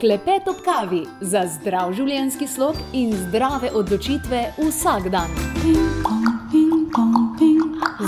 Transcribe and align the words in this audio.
Klepet 0.00 0.48
ob 0.48 0.56
kavi 0.64 1.06
za 1.24 1.40
zdrav 1.48 1.94
življenjski 1.96 2.44
slog 2.52 2.76
in 2.92 3.14
zdrave 3.16 3.70
odločitve 3.72 4.42
vsak 4.58 5.06
dan. 5.08 5.32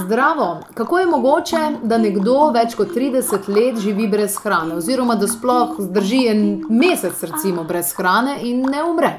Zdravo! 0.03 0.49
Kako 0.77 0.99
je 0.99 1.07
mogoče, 1.09 1.63
da 1.89 1.97
nekdo 1.99 2.51
več 2.53 2.77
kot 2.77 2.93
30 2.93 3.49
let 3.49 3.81
živi 3.81 4.05
brez 4.05 4.37
hrane, 4.45 4.77
oziroma 4.77 5.17
da 5.17 5.31
sploh 5.33 5.81
zdrži 5.89 6.27
en 6.29 6.47
mesec, 6.69 7.25
recimo, 7.25 7.65
brez 7.65 7.95
hrane 7.97 8.37
in 8.45 8.67
ne 8.69 8.85
umre? 8.85 9.15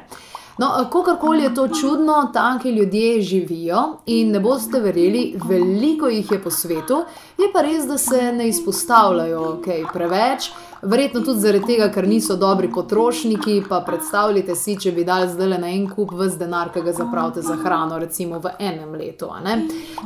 No, 0.60 0.70
kakorkoli 0.92 1.44
je 1.44 1.56
to 1.56 1.68
čudno, 1.74 2.30
taki 2.34 2.70
ljudje 2.70 3.22
živijo 3.22 3.84
in 4.06 4.32
ne 4.32 4.40
boste 4.40 4.80
verjeli, 4.80 5.40
veliko 5.50 6.10
jih 6.12 6.32
je 6.32 6.42
po 6.44 6.52
svetu, 6.52 7.04
je 7.38 7.48
pa 7.54 7.62
res, 7.64 7.86
da 7.88 7.98
se 7.98 8.32
ne 8.36 8.50
izpostavljajo 8.50 9.62
kaj 9.66 9.82
okay, 9.82 9.94
preveč. 9.94 10.52
Verjetno 10.82 11.21
tudi 11.21 11.39
zaradi 11.39 11.65
tega, 11.65 11.89
ker 11.92 12.07
niso 12.07 12.36
dobri 12.36 12.69
potrošniki. 12.71 13.64
Pa 13.70 13.82
predstavljajte 13.87 14.56
si, 14.56 14.78
če 14.79 14.92
bi 14.96 15.04
dali 15.04 15.28
zdaj 15.28 15.57
na 15.60 15.70
en 15.70 15.89
kup 15.92 16.14
vse 16.15 16.39
denar, 16.39 16.71
ki 16.74 16.83
ga 16.86 16.93
zapravite 16.96 17.43
za 17.43 17.57
hrano, 17.60 18.00
recimo 18.00 18.39
v 18.39 18.54
enem 18.60 18.96
letu. 18.96 19.28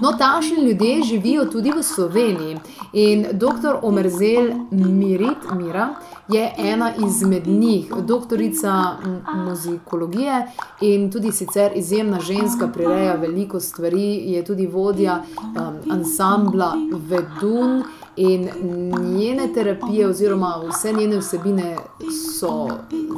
No, 0.01 0.13
tašni 0.17 0.65
ljudje 0.65 1.03
živijo 1.03 1.45
tudi 1.45 1.71
v 1.71 1.83
Sloveniji. 1.83 2.57
In 2.93 3.25
dr. 3.31 3.77
Omerzel 3.81 4.51
Mirit, 4.71 5.45
Mira 5.55 5.89
je 6.27 6.53
ena 6.57 6.91
izmed 7.05 7.47
njih, 7.47 7.93
doktorica 8.07 8.97
muzikologije 9.45 10.47
in 10.81 11.11
tudi 11.11 11.31
sicer 11.31 11.71
izjemna 11.75 12.19
ženska, 12.19 12.67
prireja 12.67 13.15
veliko 13.15 13.59
stvari, 13.59 14.31
je 14.31 14.45
tudi 14.45 14.67
vodja 14.67 15.21
um, 15.39 15.91
ansambla 15.91 16.73
Vedun. 16.91 17.83
In 18.15 18.49
njene 19.17 19.53
terapije, 19.53 20.07
oziroma 20.07 20.55
vse 20.69 20.93
njene 20.93 21.17
vsebine, 21.17 21.77
so 22.39 22.67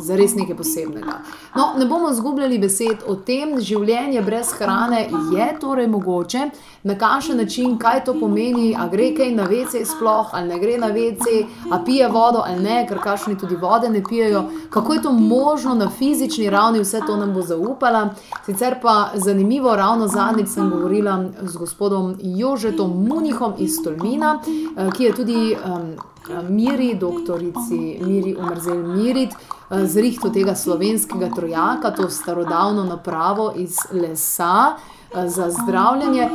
zares 0.01 0.35
nekaj 0.35 0.55
posebnega. 0.55 1.17
No, 1.55 1.73
ne 1.77 1.85
bomo 1.85 2.13
zgubljali 2.13 2.59
besed 2.59 3.03
o 3.07 3.15
tem, 3.15 3.59
življenje 3.59 4.21
brez 4.21 4.53
hrane 4.55 5.01
je 5.35 5.47
torej 5.59 5.87
mogoče, 5.87 6.49
na 6.83 6.95
kakšen 6.95 7.37
način, 7.37 7.77
kaj 7.77 8.03
to 8.05 8.13
pomeni, 8.19 8.75
a 8.79 8.87
gre 8.87 9.09
kaj 9.17 9.31
na 9.35 9.43
vece, 9.49 9.81
sploh 9.85 10.31
ali 10.31 10.47
ne 10.47 10.59
gre 10.59 10.77
na 10.77 10.87
vece, 10.87 11.43
a 11.71 11.79
pije 11.85 12.07
vodo 12.07 12.43
ali 12.45 12.63
ne, 12.63 12.85
ker 12.87 12.99
kašni 13.03 13.37
tudi 13.37 13.55
vode 13.55 13.89
ne 13.89 14.03
pijejo. 14.03 14.43
Kako 14.69 14.93
je 14.93 15.01
to 15.01 15.11
možno 15.11 15.73
na 15.75 15.89
fizični 15.89 16.49
ravni, 16.49 16.79
vse 16.79 17.01
to 17.07 17.17
nam 17.17 17.33
bo 17.33 17.41
zaupala. 17.41 18.09
Sicer 18.45 18.79
pa 18.81 19.09
zanimivo, 19.15 19.75
ravno 19.75 20.07
zadnjič 20.07 20.49
sem 20.49 20.69
govorila 20.69 21.25
z 21.41 21.57
gospodom 21.57 22.15
Jožetom 22.21 23.07
Munihom 23.07 23.53
iz 23.59 23.83
Tolmina 23.83 24.39
ki 24.91 25.03
je 25.03 25.13
tudi 25.13 25.55
um, 25.55 25.95
Miri, 26.49 26.95
doktorici 26.95 27.99
Miri 28.01 28.35
Umrzel 28.35 28.81
Mirit, 28.83 29.35
zrihto 29.69 30.29
tega 30.29 30.55
slovenskega 30.55 31.29
trojaka, 31.35 31.91
to 31.91 32.09
starodavno 32.09 32.83
napravo 32.83 33.51
iz 33.55 33.77
lesa 33.91 34.75
za 35.13 35.49
zdravljenje. 35.51 36.29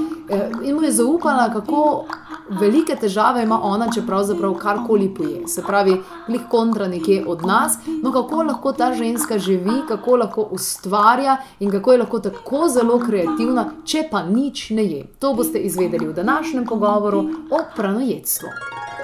In 0.65 0.75
mu 0.75 0.83
je 0.83 0.93
zaupala, 0.93 1.51
kako 1.53 2.05
velike 2.51 2.97
težave 2.97 3.43
ima 3.43 3.61
ona, 3.63 3.89
če 3.95 4.03
pravzaprav 4.07 4.55
karkoli 4.55 5.09
poje. 5.15 5.49
Se 5.49 5.63
pravi, 5.63 5.97
glih 6.27 6.43
kontra 6.51 6.89
nekje 6.89 7.25
od 7.27 7.47
nas. 7.47 7.79
No, 8.03 8.13
kako 8.13 8.43
lahko 8.43 8.73
ta 8.73 8.93
ženska 8.95 9.39
živi, 9.39 9.83
kako 9.89 10.17
lahko 10.17 10.48
ustvarja 10.51 11.37
in 11.61 11.71
kako 11.71 11.93
je 11.93 11.98
lahko 11.98 12.19
tako 12.19 12.69
zelo 12.69 12.98
kreativna, 12.98 13.71
če 13.85 14.09
pa 14.11 14.23
nič 14.23 14.71
ne 14.71 14.85
je. 14.85 15.07
To 15.19 15.35
boste 15.35 15.59
izvedeli 15.59 16.07
v 16.07 16.13
današnjem 16.13 16.67
pogovoru 16.67 17.25
o 17.51 17.65
pranojedstvu. 17.77 18.48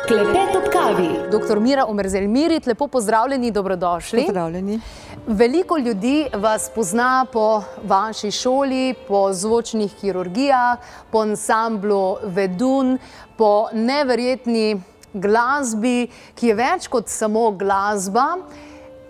Klepet 0.06 0.54
ob 0.54 0.68
kavi. 0.70 1.08
Doktor 1.30 1.58
Mira 1.60 1.84
Omerzel 1.84 2.28
Mirit, 2.28 2.66
lepo 2.66 2.86
pozdravljeni, 2.86 3.50
dobrodošli. 3.50 4.22
Pozdravljeni. 4.26 4.80
Veliko 5.26 5.78
ljudi 5.78 6.26
vas 6.34 6.70
pozna 6.74 7.26
po 7.32 7.62
vaši 7.82 8.30
šoli, 8.30 8.94
po 9.08 9.32
zvočnih 9.32 9.94
kirurgijah, 10.00 10.78
po 11.10 11.19
ansamblu 11.19 12.16
Vedun, 12.22 12.98
po 13.36 13.66
neverjetni 13.72 14.81
glasbi, 15.12 16.06
ki 16.34 16.52
je 16.52 16.54
več 16.54 16.86
kot 16.86 17.10
samo 17.10 17.50
glasba. 17.50 18.28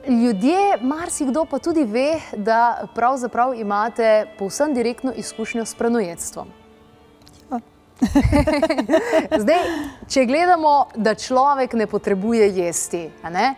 Ljudje, 0.09 0.78
marsikdo 0.81 1.44
pa 1.44 1.59
tudi 1.59 1.84
ve, 1.84 2.21
da 2.37 2.88
pravzaprav 2.94 3.53
imate 3.54 4.31
povsem 4.38 4.75
direktno 4.75 5.12
izkušnjo 5.12 5.65
s 5.65 5.75
pranojedstvom. 5.75 6.66
Zdaj, 9.43 9.59
če 10.09 10.25
gledamo, 10.25 10.87
da 10.95 11.15
človek 11.15 11.73
ne 11.73 11.87
potrebuje 11.87 12.51
jesti, 12.59 13.11
ne? 13.31 13.55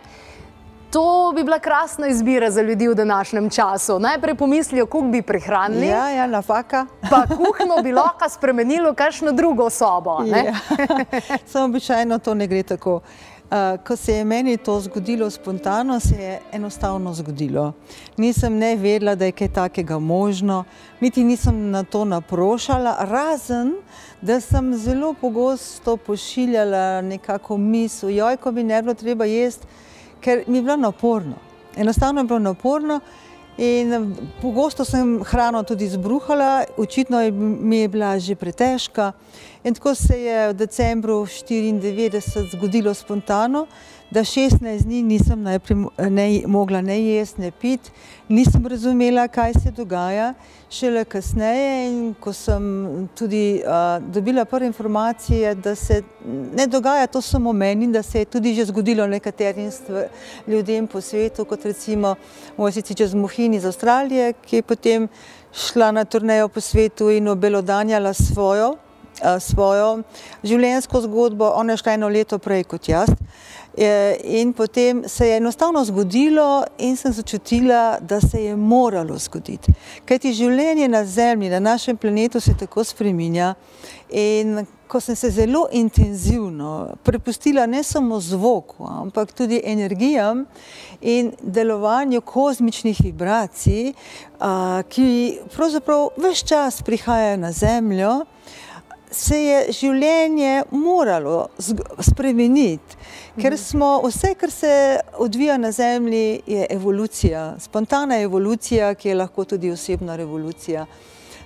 to 0.91 1.33
bi 1.35 1.43
bila 1.43 1.59
krasna 1.59 2.07
izbira 2.07 2.51
za 2.51 2.61
ljudi 2.61 2.87
v 2.87 2.95
današnjem 2.95 3.49
času. 3.49 3.99
Najprej 3.99 4.35
pomislijo, 4.35 4.85
kako 4.85 5.01
bi 5.01 5.21
prihranili. 5.21 5.87
Ja, 5.87 6.09
ja, 6.09 6.27
nafaka. 6.27 6.85
Pa 7.09 7.23
kuhno 7.27 7.83
bi 7.83 7.91
lahko 7.91 8.29
spremenilo 8.29 8.93
kakšno 8.93 9.31
drugo 9.31 9.69
sobo. 9.69 10.19
Ja. 10.25 10.53
Samo 11.51 11.65
običajno 11.65 12.19
to 12.19 12.33
ne 12.33 12.47
gre 12.47 12.63
tako. 12.63 12.99
Uh, 13.49 13.83
ko 13.83 13.95
se 13.95 14.13
je 14.13 14.25
meni 14.25 14.57
to 14.57 14.79
zgodilo 14.79 15.29
spontano, 15.29 15.99
se 15.99 16.15
je 16.15 16.39
enostavno 16.51 17.13
zgodilo. 17.13 17.73
Nisem 18.17 18.57
ne 18.57 18.75
vedela, 18.75 19.15
da 19.15 19.25
je 19.25 19.31
kaj 19.31 19.47
takega 19.53 19.99
možno, 19.99 20.63
niti 20.99 21.23
nisem 21.23 21.71
na 21.71 21.83
to 21.83 22.05
naprošala, 22.05 22.95
razen 22.99 23.73
da 24.21 24.39
sem 24.39 24.75
zelo 24.77 25.13
pogosto 25.13 25.97
pošiljala 25.97 27.01
nekako 27.01 27.57
misel, 27.57 28.09
joj, 28.09 28.37
ko 28.37 28.51
bi 28.51 28.63
ne 28.63 28.81
bilo 28.81 28.93
treba 28.93 29.25
jesti, 29.25 29.65
ker 30.21 30.43
mi 30.47 30.57
je 30.57 30.61
bilo 30.61 30.77
naporno. 30.77 31.35
Enostavno 31.77 32.21
je 32.21 32.25
bilo 32.25 32.39
naporno 32.39 32.99
in 33.59 34.15
pogosto 34.41 34.85
sem 34.85 35.19
hrano 35.23 35.63
tudi 35.63 35.87
zbruhala, 35.87 36.63
očitno 36.77 37.21
je, 37.21 37.31
mi 37.31 37.77
je 37.77 37.87
bila 37.87 38.19
že 38.19 38.35
pretežka. 38.35 39.11
In 39.63 39.73
tako 39.75 39.95
se 39.95 40.15
je 40.15 40.47
v 40.49 40.53
decembru 40.55 41.25
1994 41.27 42.55
zgodilo 42.55 42.93
spontano, 42.93 43.67
da 44.11 44.19
16 44.19 44.83
dni 44.83 45.03
nisem 45.03 45.41
najprej 45.41 45.77
ne, 46.09 46.41
mogla 46.47 46.81
ne 46.81 46.97
jesti, 47.01 47.41
ne 47.41 47.51
piti, 47.51 47.91
nisem 48.29 48.67
razumela, 48.67 49.27
kaj 49.27 49.53
se 49.53 49.71
dogaja. 49.71 50.33
Šele 50.69 51.03
kasneje, 51.05 52.13
ko 52.21 52.33
sem 52.33 52.63
tudi 53.17 53.61
uh, 53.65 54.03
dobila 54.13 54.45
prve 54.45 54.67
informacije, 54.67 55.55
da 55.55 55.75
se 55.75 56.03
ne 56.55 56.67
dogaja 56.67 57.07
to 57.07 57.21
samo 57.21 57.53
meni, 57.53 57.87
da 57.87 58.03
se 58.03 58.19
je 58.19 58.25
tudi 58.25 58.53
že 58.53 58.65
zgodilo 58.65 59.07
nekaterim 59.07 59.71
ljudem 60.47 60.87
po 60.87 61.01
svetu, 61.01 61.45
kot 61.45 61.65
recimo 61.65 62.15
Mojsici 62.57 62.95
čez 62.95 63.13
Muhin 63.13 63.53
iz 63.53 63.65
Avstralije, 63.65 64.33
ki 64.33 64.55
je 64.55 64.61
potem 64.61 65.07
šla 65.53 65.91
na 65.91 66.05
turnejo 66.05 66.47
po 66.47 66.61
svetu 66.61 67.09
in 67.09 67.27
obelodanjala 67.27 68.13
svojo, 68.13 68.69
uh, 68.69 69.41
svojo 69.41 70.03
življenjsko 70.43 71.01
zgodbo. 71.01 71.49
Ona 71.55 71.73
je 71.73 71.77
šla 71.77 71.93
eno 71.93 72.09
leto 72.09 72.37
prej 72.37 72.63
kot 72.63 72.89
jaz. 72.89 73.09
In 74.23 74.53
potem 74.53 75.03
se 75.07 75.27
je 75.27 75.37
enostavno 75.37 75.85
zgodilo 75.85 76.63
in 76.77 76.97
sem 76.97 77.13
začutila, 77.13 77.99
da 78.01 78.21
se 78.21 78.43
je 78.43 78.55
moralo 78.55 79.17
zgoditi. 79.17 79.71
Kajti 80.05 80.33
življenje 80.33 80.87
na 80.87 81.05
Zemlji, 81.05 81.49
na 81.49 81.59
našem 81.59 81.97
planetu 81.97 82.39
se 82.39 82.57
tako 82.59 82.83
spreminja 82.83 83.53
in 84.09 84.65
ko 84.89 84.99
sem 84.99 85.15
se 85.15 85.29
zelo 85.29 85.67
intenzivno 85.71 86.95
prepustila 87.03 87.65
ne 87.65 87.83
samo 87.83 88.19
zvoku, 88.19 88.83
ampak 88.89 89.31
tudi 89.31 89.61
energijam 89.63 90.45
in 91.01 91.31
delovanju 91.41 92.21
kozmičnih 92.21 92.99
vibracij, 93.03 93.93
ki 94.89 95.07
pravzaprav 95.55 96.09
vse 96.17 96.47
čas 96.47 96.81
prihajajo 96.81 97.37
na 97.37 97.51
Zemljo, 97.51 98.25
se 99.11 99.37
je 99.43 99.71
življenje 99.73 100.63
moralo 100.71 101.47
spremeniti, 101.99 102.97
ker 103.39 103.53
mhm. 103.53 103.61
smo 103.61 103.89
vse, 104.05 104.33
kar 104.37 104.51
se 104.51 104.73
odvija 105.17 105.57
na 105.57 105.71
Zemlji, 105.71 106.41
je 106.47 106.67
evolucija, 106.69 107.55
spontana 107.59 108.19
evolucija, 108.21 108.93
ki 108.95 109.09
je 109.09 109.15
lahko 109.15 109.45
tudi 109.45 109.71
osebna 109.71 110.15
revolucija. 110.15 110.85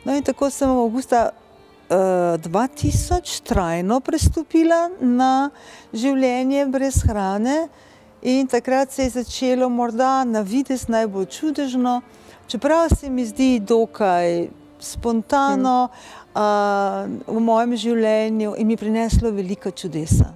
No 0.04 0.15
in 0.15 0.24
tako 0.24 0.50
sem 0.51 0.69
v 0.69 0.83
avgusta 0.83 1.30
uh, 1.31 1.95
2000 2.44 3.39
trajno 3.48 4.01
prestopila 4.04 4.89
na 5.00 5.50
življenje 5.94 6.65
brez 6.71 7.00
hrane 7.07 7.69
in 8.21 8.48
takrat 8.48 8.92
se 8.92 9.07
je 9.07 9.15
začelo 9.21 9.69
morda 9.69 10.24
na 10.27 10.42
vides 10.44 10.89
najbolj 10.92 11.25
čudežno, 11.31 12.01
čeprav 12.48 12.92
se 12.92 13.10
mi 13.10 13.25
zdi 13.25 13.60
dokaj 13.63 14.50
spontano, 14.83 15.88
hmm 15.88 16.23
v 16.33 17.39
mojem 17.39 17.75
življenju 17.77 18.56
in 18.57 18.68
mi 18.68 18.77
prineslo 18.77 19.31
veliko 19.31 19.71
čudesa. 19.71 20.33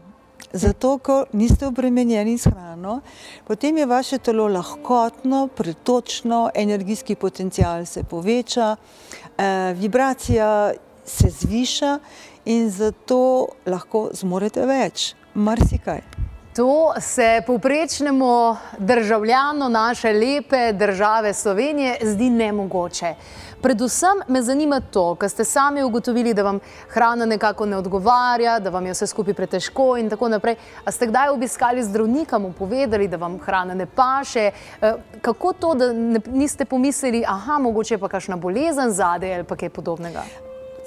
Zato, 0.54 0.98
ko 0.98 1.26
niste 1.34 1.68
obremenjeni 1.68 2.38
s 2.38 2.48
hrano, 2.48 3.02
potem 3.48 3.78
je 3.78 3.86
vaše 3.86 4.18
telo 4.18 4.48
lahkotno, 4.48 5.48
pretočno, 5.48 6.50
energijski 6.56 7.16
potencial 7.16 7.86
se 7.86 8.04
poveča, 8.04 8.76
eh, 9.38 9.74
vibracija 9.76 10.72
se 11.06 11.30
zviša 11.30 12.00
in 12.46 12.70
zato 12.70 13.48
lahko 13.66 14.10
zmorete 14.14 14.66
več, 14.66 15.16
marsikaj. 15.34 16.02
To 16.56 16.94
se 17.00 17.42
povprečnemu 17.46 18.56
državljanu 18.78 19.70
naše 19.70 20.14
lepe 20.14 20.74
države 20.74 21.34
Slovenije 21.34 21.98
zdi 22.02 22.30
nemogoče. 22.30 23.14
Predvsem 23.62 24.22
me 24.28 24.42
zanima 24.42 24.80
to, 24.80 25.16
ker 25.16 25.30
ste 25.30 25.44
sami 25.44 25.84
ugotovili, 25.84 26.34
da 26.34 26.44
vam 26.44 26.60
hrana 26.90 27.26
nekako 27.26 27.66
ne 27.66 27.78
odgovarja, 27.78 28.60
da 28.60 28.70
vam 28.70 28.86
je 28.86 28.94
vse 28.94 29.08
skupaj 29.08 29.34
pretežko 29.34 29.96
in 29.98 30.10
tako 30.10 30.30
naprej. 30.30 30.56
A 30.86 30.92
ste 30.92 31.08
kdaj 31.10 31.34
obiskali 31.34 31.84
zdravnika, 31.84 32.38
mu 32.38 32.54
povedali, 32.54 33.08
da 33.08 33.18
vam 33.18 33.40
hrana 33.40 33.74
ne 33.74 33.86
paše? 33.86 34.52
Eh, 34.82 34.94
kako 35.22 35.54
to, 35.54 35.74
da 35.74 35.94
ne, 35.94 36.22
niste 36.28 36.66
pomislili, 36.66 37.24
aha, 37.28 37.58
mogoče 37.60 37.94
je 37.94 37.98
pa 37.98 38.08
kakšna 38.08 38.38
bolezen 38.38 38.92
zadej 38.92 39.36
ali 39.36 39.44
pa 39.44 39.56
kaj 39.56 39.70
podobnega? 39.70 40.24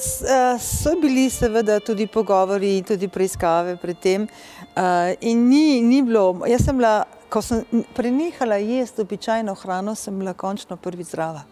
Eh, 0.00 0.58
so 0.58 0.94
bili 1.00 1.30
seveda 1.30 1.80
tudi 1.80 2.06
pogovori 2.06 2.76
in 2.78 2.84
tudi 2.84 3.08
preiskave 3.08 3.76
pred 3.76 3.98
tem 3.98 4.22
uh, 4.22 5.12
in 5.20 5.48
ni, 5.48 5.80
ni 5.82 6.02
bilo, 6.02 6.40
jaz 6.48 6.64
sem 6.64 6.76
bila, 6.78 7.04
ko 7.28 7.42
sem 7.42 7.84
prenehala 7.94 8.56
jesti 8.56 9.04
običajno 9.04 9.54
hrano, 9.54 9.94
sem 9.94 10.18
bila 10.18 10.32
končno 10.32 10.76
prvi 10.76 11.04
zdrava, 11.04 11.42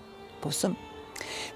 povsem. 0.40 0.87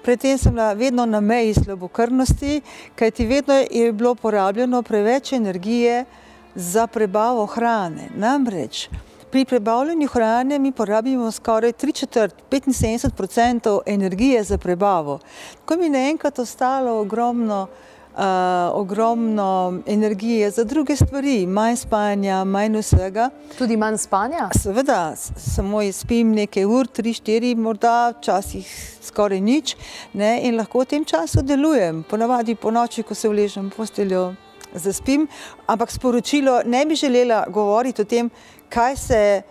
Predtem 0.03 0.37
sem 0.37 0.51
bila 0.51 0.73
vedno 0.73 1.05
na 1.05 1.19
meji 1.19 1.53
slabokrvnosti, 1.53 2.61
kajti 2.95 3.25
vedno 3.25 3.53
je 3.71 3.91
bilo 3.93 4.15
porabljeno 4.15 4.81
preveč 4.81 5.33
energije 5.33 6.05
za 6.55 6.87
prebavo 6.87 7.45
hrane. 7.45 8.09
Namreč 8.15 8.89
pri 9.31 9.45
prebavljanju 9.45 10.07
hrane 10.07 10.59
mi 10.59 10.71
porabimo 10.71 11.31
skoraj 11.31 11.71
3 11.71 11.95
četrt, 11.95 12.35
75 12.51 13.21
odstotkov 13.21 13.79
energije 13.85 14.43
za 14.43 14.57
prebavo. 14.57 15.19
Tako 15.59 15.77
mi 15.79 15.85
je 15.85 15.89
naenkrat 15.89 16.39
ostalo 16.39 16.99
ogromno 16.99 17.61
uh, 17.63 17.92
ogromno 18.73 19.81
energije 19.87 20.51
za 20.51 20.63
druge 20.63 20.95
stvari, 20.95 21.47
manj 21.47 21.75
spanja, 21.75 22.43
manj 22.43 22.77
vsega. 22.77 23.29
Tudi 23.57 23.77
manj 23.77 23.97
spanja? 23.97 24.49
Seveda, 24.63 25.15
samo 25.15 25.81
spim 25.91 26.31
nekaj 26.31 26.65
ur, 26.65 26.87
tri, 26.87 27.13
štiri, 27.13 27.55
morda 27.55 28.13
včasih 28.17 28.69
skoraj 29.01 29.41
nič 29.41 29.75
ne, 30.13 30.39
in 30.47 30.57
lahko 30.57 30.83
v 30.83 30.85
tem 30.85 31.05
času 31.05 31.41
delujem. 31.41 32.03
Ponavadi 32.09 32.55
po 32.55 32.71
noči, 32.71 33.03
ko 33.03 33.15
se 33.15 33.29
vležem 33.29 33.69
v 33.69 33.75
posteljo, 33.75 34.33
zaspim, 34.73 35.27
ampak 35.67 35.91
sporočilo 35.91 36.61
ne 36.65 36.85
bi 36.85 36.95
želela 36.95 37.45
govoriti 37.49 38.01
o 38.01 38.05
tem, 38.05 38.29
kaj 38.69 38.95
se 38.97 39.41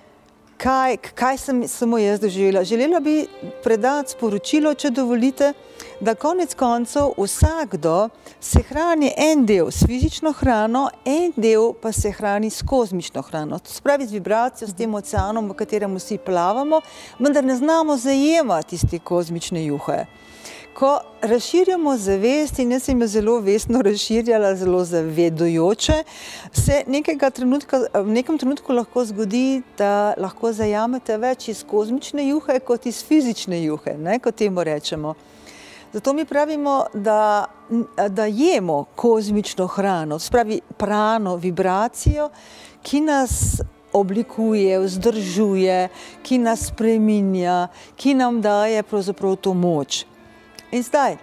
kaj, 0.62 0.97
kaj 0.97 1.38
sem 1.38 1.69
samo 1.69 1.99
jaz 1.99 2.20
doživela. 2.20 2.64
Želela 2.64 3.00
bi 3.00 3.26
predati 3.64 4.11
sporočilo, 4.11 4.75
če 4.75 4.91
dovolite, 4.91 5.53
da 6.00 6.14
konec 6.14 6.55
koncev 6.55 7.14
vsakdo 7.19 8.09
se 8.41 8.62
hrani 8.69 9.12
en 9.17 9.47
del 9.47 9.70
s 9.70 9.87
fizično 9.87 10.32
hrano, 10.32 10.88
en 11.05 11.32
del 11.37 11.73
pa 11.82 11.93
se 11.93 12.11
hrani 12.11 12.50
s 12.50 12.62
kozmično 12.62 13.23
hrano. 13.23 13.59
To 13.59 13.70
spravi 13.70 14.06
z 14.06 14.12
vibracijo, 14.12 14.69
s 14.69 14.76
tem 14.79 14.94
oceanom, 14.94 15.50
v 15.50 15.59
katerem 15.59 15.97
vsi 15.99 16.19
plavamo, 16.19 16.81
vendar 17.19 17.44
ne 17.44 17.56
znamo 17.56 17.97
zajemati 17.97 18.76
iz 18.76 18.87
te 18.91 18.99
kozmične 18.99 19.67
juhe 19.67 20.05
ko 20.74 21.00
razširjamo 21.22 21.96
zavest, 21.96 22.58
in 22.58 22.72
jaz 22.72 22.82
sem 22.82 23.00
jo 23.00 23.06
zelo 23.06 23.38
vestno 23.40 23.82
razširjala, 23.82 24.54
zelo 24.56 24.84
zavedujoče, 24.84 26.02
se 26.52 26.82
trenutka, 27.34 27.80
v 27.94 28.06
nekem 28.06 28.38
trenutku 28.38 28.72
lahko 28.72 29.04
zgodi, 29.04 29.62
da 29.78 30.14
lahko 30.16 30.52
zajamete 30.52 31.16
več 31.19 31.48
iz 31.48 31.64
kozmične 31.64 32.28
juhe 32.28 32.60
kot 32.60 32.86
iz 32.86 33.04
fizične 33.04 33.64
juhe, 33.64 33.96
ne, 33.98 34.19
kot 34.19 34.34
temu 34.34 34.64
rečemo. 34.64 35.14
Zato 35.92 36.12
mi 36.12 36.24
pravimo, 36.24 36.86
da, 36.94 37.46
da 38.08 38.24
jemo 38.24 38.84
kozmično 38.96 39.66
hrano, 39.66 40.19
spravi 40.19 40.60
prano, 40.76 41.36
vibracijo, 41.36 42.30
ki 42.82 43.00
nas 43.00 43.60
oblikuje, 43.92 44.78
vzdržuje, 44.80 45.88
ki 46.22 46.38
nas 46.38 46.66
spreminja, 46.66 47.69
ki 47.96 48.14
nam 48.14 48.40
daje 48.40 48.82
pravzaprav 48.82 49.36
to 49.36 49.54
moč. 49.54 50.06
In 50.72 50.82
zdaj, 50.82 51.16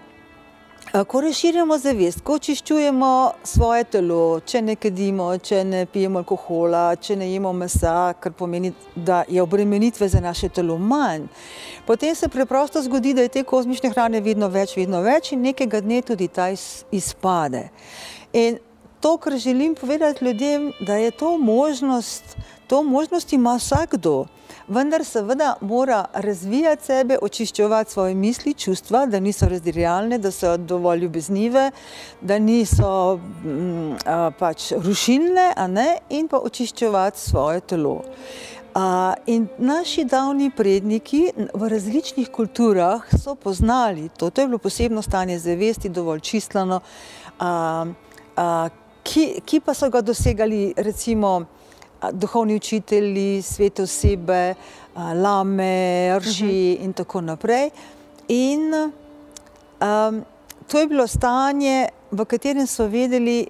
ko 1.08 1.22
razširjamo 1.22 1.78
zavest, 1.78 2.22
ko 2.22 2.36
očiščujemo 2.38 3.32
svoje 3.44 3.88
telo, 3.96 4.40
če 4.46 4.62
ne 4.62 4.76
kadimo, 4.78 5.32
če 5.42 5.64
ne 5.66 5.80
pijemo 5.90 6.22
alkohola, 6.22 6.84
če 7.02 7.18
ne 7.18 7.32
jemo 7.32 7.50
mesa, 7.58 8.14
kar 8.22 8.36
pomeni, 8.38 8.70
da 8.96 9.24
je 9.26 9.42
obremenitve 9.42 10.06
za 10.10 10.22
naše 10.22 10.52
telo 10.54 10.78
manj, 10.78 11.26
potem 11.90 12.14
se 12.16 12.30
preprosto 12.30 12.82
zgodi, 12.86 13.16
da 13.18 13.26
je 13.26 13.34
te 13.40 13.44
kozmične 13.44 13.90
hrane 13.90 14.22
vedno 14.22 14.52
več, 14.54 14.78
vedno 14.78 15.02
več 15.02 15.32
in 15.34 15.42
nekega 15.50 15.82
dne 15.82 16.04
tudi 16.06 16.30
ta 16.30 16.52
izpade. 16.92 17.72
In 18.34 18.62
to, 19.00 19.18
kar 19.18 19.38
želim 19.38 19.76
povedati 19.76 20.26
ljudem, 20.26 20.72
da 20.80 20.96
je 20.96 21.12
to 21.12 21.38
možnost, 21.38 22.38
to 22.68 22.84
možnost 22.84 23.34
ima 23.34 23.56
vsakdo 23.56 24.26
vendar 24.70 25.06
seveda 25.06 25.56
mora 25.62 26.06
razvijati 26.14 26.86
sebe, 26.86 27.18
očiščevati 27.22 27.92
svoje 27.92 28.16
misli, 28.16 28.54
čustva, 28.54 29.06
da 29.06 29.20
niso 29.20 29.50
razdirjalne, 29.50 30.18
da 30.18 30.32
so 30.32 30.58
dovolj 30.58 31.00
ljubeznive, 31.00 31.72
da 32.22 32.40
niso 32.40 33.18
mm, 33.18 33.96
a, 34.06 34.32
pač 34.40 34.72
rušilne, 34.78 35.54
in 36.10 36.28
pa 36.28 36.38
očiščevati 36.38 37.20
svoje 37.20 37.62
telo. 37.62 38.02
A, 38.76 39.14
in 39.26 39.48
naši 39.58 40.06
davni 40.06 40.52
predniki 40.56 41.24
v 41.54 41.70
različnih 41.70 42.30
kulturah 42.30 43.02
so 43.18 43.36
poznali 43.36 44.10
to, 44.18 44.30
to 44.30 44.42
je 44.42 44.48
bilo 44.48 44.58
posebno 44.58 45.02
stanje 45.02 45.40
zavesti, 45.40 45.90
dovolj 45.90 46.20
čistlano, 46.20 46.82
a, 47.40 47.86
a, 48.36 48.70
ki, 49.04 49.42
ki 49.46 49.60
pa 49.60 49.74
so 49.74 49.90
ga 49.90 50.02
dosegali 50.02 50.74
recimo 50.78 51.46
duhovni 52.12 52.56
učitelji, 52.56 53.42
svete 53.42 53.84
osebe, 53.84 54.54
lame, 54.96 56.20
rži 56.20 56.46
uh 56.46 56.52
-huh. 56.52 56.86
in 56.86 56.94
tako 56.94 57.22
naprej. 57.22 57.70
In 58.28 58.74
um, 58.74 60.26
to 60.68 60.80
je 60.80 60.88
bilo 60.88 61.08
stanje, 61.08 61.88
v 62.12 62.26
katerem 62.26 62.68
so 62.68 62.88
vedeli, 62.88 63.48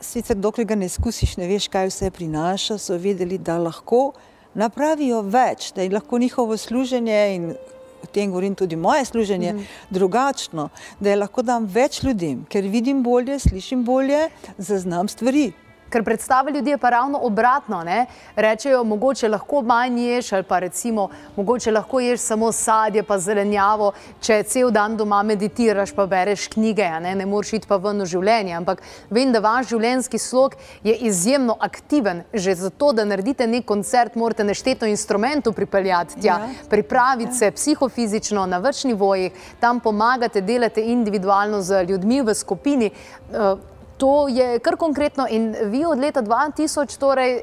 sicer 0.00 0.36
dokler 0.36 0.66
ga 0.66 0.74
ne 0.74 0.86
izkusiš, 0.86 1.36
ne 1.36 1.46
veš, 1.46 1.68
kaj 1.68 1.86
vse 1.86 2.10
prinaša, 2.10 2.78
so 2.78 2.96
vedeli, 2.96 3.38
da 3.38 3.58
lahko 3.58 4.12
napravijo 4.54 5.22
več, 5.22 5.72
da 5.72 5.82
je 5.82 5.90
lahko 5.90 6.18
njihovo 6.18 6.56
služenje 6.56 7.34
in 7.34 7.54
v 8.02 8.10
tem 8.12 8.30
govorim 8.30 8.54
tudi 8.54 8.76
moje 8.76 9.04
služenje, 9.04 9.52
mm 9.52 9.66
drugačno, 9.90 10.68
da 11.00 11.10
je 11.10 11.16
lahko 11.16 11.42
dam 11.42 11.66
več 11.66 12.02
ljudem, 12.02 12.44
ker 12.48 12.64
vidim 12.64 13.02
bolje, 13.02 13.38
slišim 13.38 13.84
bolje, 13.84 14.28
zaznam 14.58 15.08
stvari. 15.08 15.52
Ker 15.92 16.04
predstava 16.04 16.50
ljudi 16.50 16.70
je 16.70 16.78
pa 16.78 16.90
ravno 16.90 17.18
obratno. 17.22 17.82
Ne? 17.84 18.06
Rečejo, 18.36 18.84
mogoče 18.84 19.28
lahko 19.28 19.60
manj 19.62 20.00
ješ, 20.00 20.32
ali 20.32 20.42
pa 20.48 20.58
recimo, 20.58 21.08
mogoče 21.36 21.72
lahko 21.72 22.00
ješ 22.00 22.20
samo 22.20 22.52
sadje, 22.52 23.02
pa 23.02 23.18
zelenjavo, 23.18 23.92
če 24.20 24.42
cel 24.48 24.70
dan 24.72 24.96
doma 24.96 25.22
meditiraš, 25.22 25.92
pa 25.92 26.06
bereš 26.06 26.48
knjige, 26.54 26.88
ne, 27.04 27.14
ne 27.14 27.26
moreš 27.26 27.52
iti 27.58 27.68
pa 27.68 27.76
ven 27.76 28.00
v 28.00 28.08
življenje. 28.08 28.54
Ampak 28.56 28.82
vem, 29.10 29.32
da 29.32 29.42
vaš 29.44 29.68
življenjski 29.74 30.18
slog 30.18 30.56
je 30.84 30.94
izjemno 31.08 31.56
aktiven. 31.60 32.24
Že 32.32 32.54
zato, 32.64 32.92
da 32.96 33.04
naredite 33.04 33.46
nek 33.46 33.66
koncert, 33.68 34.16
morate 34.16 34.44
nešteto 34.44 34.88
instrumentov 34.88 35.52
pripeljati 35.56 36.20
tja, 36.20 36.38
ja. 36.40 36.68
pripraviti 36.70 37.32
ja. 37.32 37.38
se 37.38 37.50
psihofizično 37.50 38.46
na 38.46 38.62
več 38.64 38.84
nivojih, 38.88 39.36
tam 39.60 39.80
pomagate, 39.80 40.40
delate 40.40 40.84
individualno 40.94 41.60
z 41.62 41.84
ljudmi 41.88 42.22
v 42.22 42.34
skupini. 42.34 42.90
Uh, 43.32 43.71
To 44.02 44.28
je 44.28 44.58
kar 44.58 44.76
konkretno 44.76 45.26
in 45.30 45.52
vi 45.70 45.84
od 45.86 45.98
leta 45.98 46.22
2000, 46.22 46.98
torej 46.98 47.42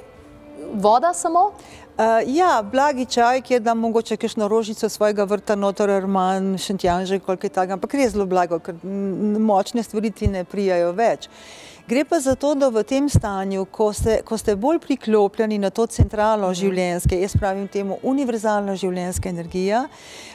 voda 0.74 1.14
samo? 1.14 1.52
Uh, 2.00 2.06
ja, 2.28 2.64
blagi 2.72 3.06
čaj, 3.06 3.42
kjer 3.42 3.62
da 3.62 3.74
mogoče 3.74 4.18
kakšno 4.18 4.48
rožico 4.48 4.90
svojega 4.90 5.24
vrta, 5.24 5.56
notor, 5.56 5.90
arman, 5.90 6.58
šentjanže, 6.58 7.20
koliko 7.20 7.48
je 7.48 7.50
tako, 7.56 7.74
ampak 7.74 7.96
res 7.96 8.12
zelo 8.12 8.26
blago, 8.26 8.60
ker 8.60 8.76
močne 9.40 9.84
stvari 9.84 10.12
ti 10.12 10.28
ne 10.28 10.44
prijajo 10.44 10.92
več. 10.96 11.30
Gre 11.88 12.04
pa 12.06 12.20
za 12.20 12.36
to, 12.36 12.52
da 12.60 12.68
v 12.70 12.84
tem 12.84 13.08
stanju, 13.10 13.64
ko 13.72 13.94
ste, 13.96 14.20
ko 14.28 14.38
ste 14.38 14.58
bolj 14.60 14.82
priklopljeni 14.84 15.62
na 15.64 15.72
to 15.72 15.88
centralno 15.88 16.52
mhm. 16.52 16.60
življenjske, 16.60 17.22
jaz 17.24 17.38
pravim 17.40 17.72
temu 17.72 18.02
univerzalno 18.04 18.76
življenjska 18.76 19.32
energija, 19.32 19.86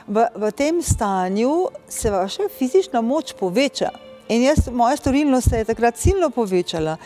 v, 0.09 0.25
v 0.40 0.52
tem 0.57 0.81
stanju 0.83 1.69
se 1.88 2.16
vaša 2.16 2.49
fizična 2.59 3.04
moč 3.04 3.37
poveča. 3.37 3.93
In 4.28 4.43
jaz, 4.43 4.69
moja 4.73 4.97
storilnost 4.97 5.50
se 5.50 5.57
je 5.57 5.64
takrat 5.64 5.97
silno 6.00 6.31
povečala, 6.31 6.97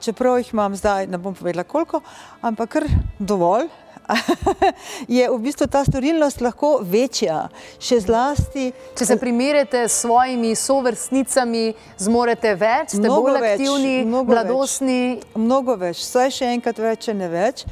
čeprav 0.00 0.38
jih 0.38 0.54
imam 0.54 0.76
zdaj, 0.76 1.06
ne 1.06 1.18
bom 1.18 1.34
povedala 1.34 1.64
koliko, 1.64 2.00
ampak 2.42 2.70
kar 2.70 2.88
dovolj. 3.18 3.68
je 5.08 5.28
v 5.30 5.38
bistvu 5.38 5.66
ta 5.70 5.84
storilnost 5.84 6.40
lahko 6.42 6.80
večja, 6.82 7.44
še 7.78 8.00
zlasti. 8.02 8.70
Če 8.98 9.06
se 9.06 9.16
primerjate 9.20 9.84
s 9.86 10.00
svojimi 10.02 10.54
sovrstnicami, 10.58 11.64
zmorete 12.00 12.56
več, 12.58 12.96
ste 12.96 13.06
bolj 13.06 13.38
več, 13.38 13.60
aktivni, 13.60 13.94
mladostni. 14.08 15.00
Več, 15.20 15.38
mnogo 15.38 15.76
več, 15.78 16.02
vsaj 16.02 16.34
še 16.40 16.52
enkrat 16.56 16.82
več, 16.82 17.06
če 17.06 17.16
ne 17.20 17.30
več. 17.30 17.64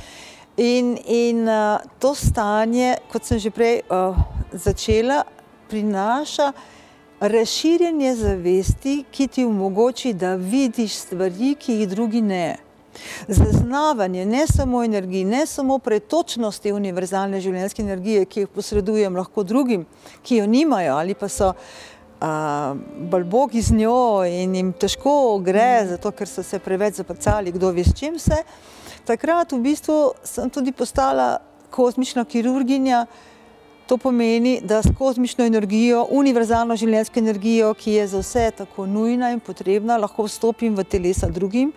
In, 0.62 0.94
in 1.10 1.44
uh, 1.48 1.82
to 2.02 2.14
stanje, 2.18 2.96
kot 3.10 3.26
sem 3.26 3.40
že 3.42 3.50
prej 3.54 3.80
uh, 3.88 4.18
začela, 4.54 5.24
prinaša 5.70 6.52
razširjenje 7.20 8.14
zavesti, 8.14 9.04
ki 9.10 9.26
ti 9.26 9.44
omogoči, 9.44 10.12
da 10.12 10.34
vidiš 10.34 10.94
stvari, 10.94 11.54
ki 11.58 11.72
jih 11.72 11.88
drugi 11.88 12.22
ne. 12.22 12.56
Zaznavanje 13.28 14.26
ne 14.26 14.46
samo 14.46 14.84
energije, 14.84 15.24
ne 15.24 15.46
samo 15.46 15.78
pretočnosti 15.78 16.72
univerzalne 16.72 17.40
življenjske 17.40 17.82
energije, 17.82 18.24
ki 18.24 18.40
jo 18.40 18.50
posredujem 18.54 19.16
lahko 19.16 19.42
drugim, 19.42 19.86
ki 20.22 20.42
jo 20.42 20.46
nimajo 20.46 20.96
ali 20.96 21.14
pa 21.14 21.28
so 21.28 21.52
bolj 23.10 23.24
bogi 23.24 23.62
z 23.62 23.76
njo 23.78 24.24
in 24.26 24.54
jim 24.54 24.72
težko 24.72 25.38
gre, 25.38 25.86
zato 25.86 26.10
ker 26.10 26.26
so 26.26 26.42
se 26.42 26.58
preveč 26.58 26.98
zaprcali, 26.98 27.52
kdo 27.54 27.70
ve 27.72 27.84
s 27.84 27.94
čim 27.94 28.18
se. 28.18 28.42
Takrat 29.06 29.52
v 29.52 29.60
bistvu 29.62 29.98
sem 30.24 30.50
tudi 30.50 30.72
postala 30.72 31.38
kozmična 31.70 32.24
kirurginja, 32.24 33.06
To 33.88 33.96
pomeni, 33.96 34.58
da 34.62 34.82
s 34.82 34.90
kozmično 34.98 35.46
energijo, 35.48 36.02
univerzalno 36.10 36.76
življenjsko 36.76 37.22
energijo, 37.22 37.70
ki 37.74 37.92
je 37.92 38.06
za 38.06 38.18
vse 38.20 38.50
tako 38.58 38.84
nujna 38.86 39.30
in 39.32 39.40
potrebna, 39.40 39.96
lahko 39.96 40.26
vstopim 40.26 40.74
v 40.76 40.84
telesa 40.84 41.30
drugim 41.32 41.72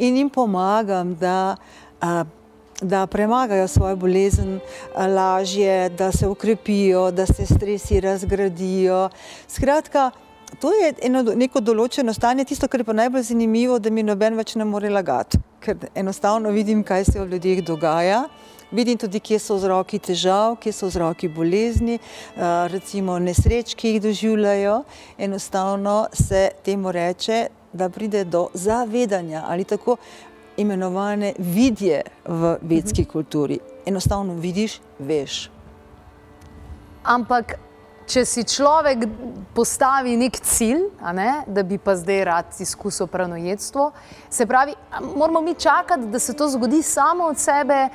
in 0.00 0.16
jim 0.16 0.30
pomagam, 0.32 1.12
da, 1.20 1.56
da 2.80 3.02
premagajo 3.06 3.68
svojo 3.68 3.96
bolezen 3.96 4.56
lažje, 4.96 5.90
da 5.98 6.08
se 6.12 6.28
ukrepijo, 6.28 7.10
da 7.10 7.26
se 7.26 7.46
stresi 7.46 8.00
razgradijo. 8.00 9.10
Skratka, 9.48 10.10
to 10.60 10.72
je 10.72 10.94
eno, 11.02 11.22
neko 11.22 11.60
določeno 11.60 12.14
stanje, 12.16 12.48
tisto, 12.48 12.68
kar 12.68 12.80
je 12.80 12.88
pa 12.88 12.96
najbolj 12.96 13.28
zanimivo, 13.34 13.76
da 13.78 13.92
mi 13.92 14.02
noben 14.02 14.40
več 14.40 14.56
ne 14.56 14.64
more 14.64 14.88
lagati, 14.88 15.38
ker 15.60 15.90
enostavno 15.94 16.56
vidim, 16.56 16.80
kaj 16.82 17.04
se 17.12 17.20
v 17.20 17.28
ljudeh 17.34 17.60
dogaja. 17.68 18.24
Vidim 18.70 18.98
tudi, 18.98 19.20
kje 19.20 19.38
so 19.38 19.56
vzroki 19.58 19.98
težav, 19.98 20.56
kje 20.62 20.72
so 20.72 20.86
vzroki 20.86 21.28
bolezni, 21.28 21.98
recimo 22.70 23.18
nesreč, 23.18 23.74
ki 23.74 23.96
jih 23.96 24.02
doživljajo. 24.02 24.82
Enostavno 25.18 26.06
se 26.12 26.50
temu 26.64 26.92
reče, 26.92 27.46
da 27.72 27.88
pride 27.88 28.24
do 28.24 28.48
zavedanja 28.54 29.42
ali 29.46 29.64
tako 29.64 29.96
imenovane 30.56 31.32
vidje 31.38 32.02
v 32.24 32.56
vedski 32.62 33.04
kulturi. 33.04 33.58
Enostavno 33.86 34.34
vidiš, 34.34 34.80
veš. 34.98 35.50
Ampak, 37.02 37.56
če 38.06 38.24
si 38.26 38.44
človek 38.44 39.06
postavi 39.54 40.16
nek 40.18 40.38
cilj, 40.46 40.82
ne, 41.14 41.44
da 41.46 41.62
bi 41.62 41.78
pa 41.78 41.94
zdaj 41.96 42.24
rad 42.24 42.60
izkusil 42.60 43.06
pranojedstvo, 43.06 43.90
se 44.30 44.46
pravi, 44.46 44.74
moramo 45.16 45.40
mi 45.40 45.54
čakati, 45.54 46.06
da 46.06 46.18
se 46.18 46.36
to 46.36 46.48
zgodi 46.48 46.82
samo 46.82 47.30
od 47.30 47.38
sebe, 47.38 47.88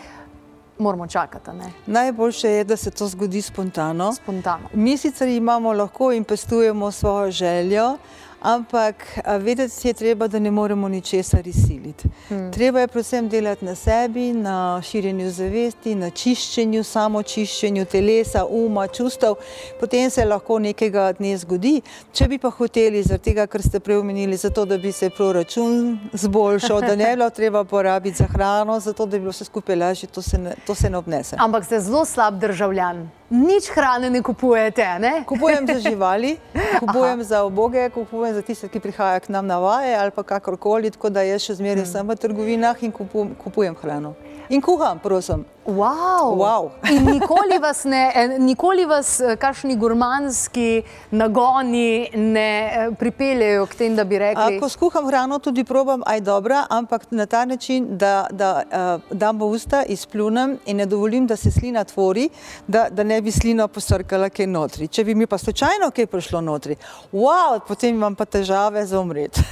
moramo 0.77 1.07
čakati. 1.07 1.51
Ne? 1.51 1.71
Najboljše 1.85 2.49
je, 2.49 2.63
da 2.63 2.77
se 2.77 2.91
to 2.91 3.07
zgodi 3.07 3.41
spontano. 3.41 4.13
spontano. 4.13 4.69
Mi 4.73 4.97
sicer 4.97 5.27
imamo 5.27 5.73
lahko 5.73 6.11
in 6.11 6.23
pestujemo 6.23 6.91
svojo 6.91 7.31
željo, 7.31 7.97
ampak 8.45 8.95
vedeti 9.39 9.87
je 9.87 9.93
treba, 9.93 10.27
da 10.27 10.39
ne 10.39 10.51
moremo 10.51 10.87
ničesar 10.87 11.47
izsiliti. 11.47 12.09
Hmm. 12.29 12.51
Treba 12.51 12.79
je 12.79 12.87
predvsem 12.87 13.29
delati 13.29 13.65
na 13.65 13.75
sebi, 13.75 14.33
na 14.33 14.81
širjenju 14.81 15.31
zavesti, 15.31 15.95
na 15.95 16.09
čiščenju, 16.09 16.83
samo 16.83 17.23
čiščenju 17.23 17.85
telesa, 17.85 18.45
uma, 18.45 18.87
čustev, 18.87 19.35
potem 19.79 20.09
se 20.09 20.25
lahko 20.25 20.59
nekega 20.59 21.11
dne 21.17 21.33
zgodi. 21.37 21.81
Če 22.13 22.27
bi 22.27 22.37
pa 22.37 22.49
hoteli, 22.53 23.03
zaradi 23.03 23.31
tega, 23.31 23.47
ker 23.47 23.65
ste 23.65 23.79
preomenili, 23.79 24.37
zato 24.37 24.65
da 24.65 24.77
bi 24.77 24.91
se 24.91 25.09
proračun 25.09 25.97
zboljšal, 26.23 26.81
da 26.81 26.95
ne 26.95 27.15
bilo 27.15 27.29
treba 27.29 27.63
porabiti 27.63 28.17
za 28.17 28.29
hrano, 28.29 28.79
zato 28.79 29.05
da 29.05 29.17
bi 29.17 29.25
bilo 29.25 29.33
vse 29.33 29.49
skupaj 29.49 29.75
lažje, 29.75 30.09
to 30.09 30.21
se 30.21 30.37
ne, 30.37 30.55
to 30.67 30.75
se 30.75 30.89
ne 30.89 30.97
obnese. 30.97 31.35
Ampak 31.39 31.65
ste 31.65 31.79
zelo 31.79 32.05
slab 32.05 32.39
državljan. 32.39 33.07
Nič 33.29 33.69
hrane 33.73 34.09
ne 34.09 34.21
kupujete, 34.21 34.85
ne? 34.99 35.23
Kupujem 35.25 35.67
za 35.67 35.79
živali, 35.89 36.37
kupujem 36.79 37.19
Aha. 37.19 37.23
za 37.23 37.43
oboge, 37.43 37.89
kupujem 37.89 38.35
za 38.35 38.41
tiste, 38.41 38.69
ki 38.69 38.79
prihajajo 38.79 39.19
k 39.19 39.33
nam 39.33 39.47
na 39.47 39.57
vaje 39.59 39.95
ali 39.97 40.11
pa 40.11 40.23
kakorkoli, 40.23 40.91
tako 40.91 41.09
da 41.09 41.25
jaz 41.25 41.41
še 41.41 41.57
zmeraj 41.57 41.83
hmm. 41.83 41.91
sem 41.91 42.07
v 42.07 42.15
trgovinah 42.21 42.83
in 42.85 42.93
kupujem, 42.93 43.33
kupujem 43.35 43.75
hrano. 43.81 44.13
In 44.49 44.61
kuham, 44.61 45.01
prosim. 45.01 45.45
Wow. 45.65 46.35
Wow. 46.37 46.71
In 46.93 47.05
nikoli 47.05 47.57
vas, 47.61 47.83
ne, 47.83 48.37
nikoli 48.39 48.85
vas 48.85 49.19
eh, 49.19 49.35
kakšni 49.35 49.75
gurmanski 49.75 50.83
nagoni 51.11 52.09
ne 52.13 52.49
eh, 52.73 52.91
pripeljejo 52.99 53.65
k 53.65 53.75
tem, 53.75 53.95
da 53.95 54.03
bi 54.03 54.19
rekli. 54.19 54.57
A, 54.57 54.59
ko 54.61 54.69
skuham 54.69 55.07
hrano, 55.07 55.39
tudi 55.39 55.63
probam, 55.63 56.03
aj 56.05 56.21
dobra, 56.21 56.65
ampak 56.69 57.07
na 57.11 57.25
ta 57.25 57.45
način, 57.45 57.87
da, 57.97 58.27
da 58.31 58.51
uh, 58.61 59.17
dam 59.17 59.39
v 59.39 59.49
usta, 59.57 59.81
izplunem 59.89 60.57
in 60.65 60.77
ne 60.77 60.85
dovolim, 60.85 61.25
da 61.27 61.35
se 61.35 61.51
slina 61.51 61.83
tvori, 61.83 62.29
da, 62.67 62.85
da 62.91 63.03
ne 63.03 63.17
bi 63.21 63.31
slina 63.31 63.67
posrkala 63.67 64.29
kaj 64.29 64.47
notri. 64.47 64.87
Če 64.87 65.03
bi 65.03 65.15
mi 65.15 65.25
pa 65.27 65.37
slučajno 65.37 65.89
kaj 65.95 66.05
prišlo 66.05 66.41
notri, 66.45 66.77
wow, 67.11 67.57
potem 67.67 67.95
imam 67.95 68.15
pa 68.15 68.25
težave 68.25 68.85
za 68.85 68.99
umret. 68.99 69.41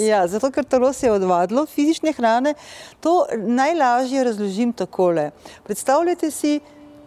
Ja, 0.00 0.24
zato, 0.28 0.50
ker 0.50 0.64
telo 0.64 0.92
se 0.92 1.06
je 1.06 1.12
odvadilo 1.12 1.66
fizične 1.66 2.12
hrane, 2.12 2.54
to 3.00 3.26
najlažje 3.36 4.24
razložim 4.24 4.72
tako 4.72 5.09
takole. 5.10 5.30
Predstavljajte 5.64 6.30
si 6.30 6.60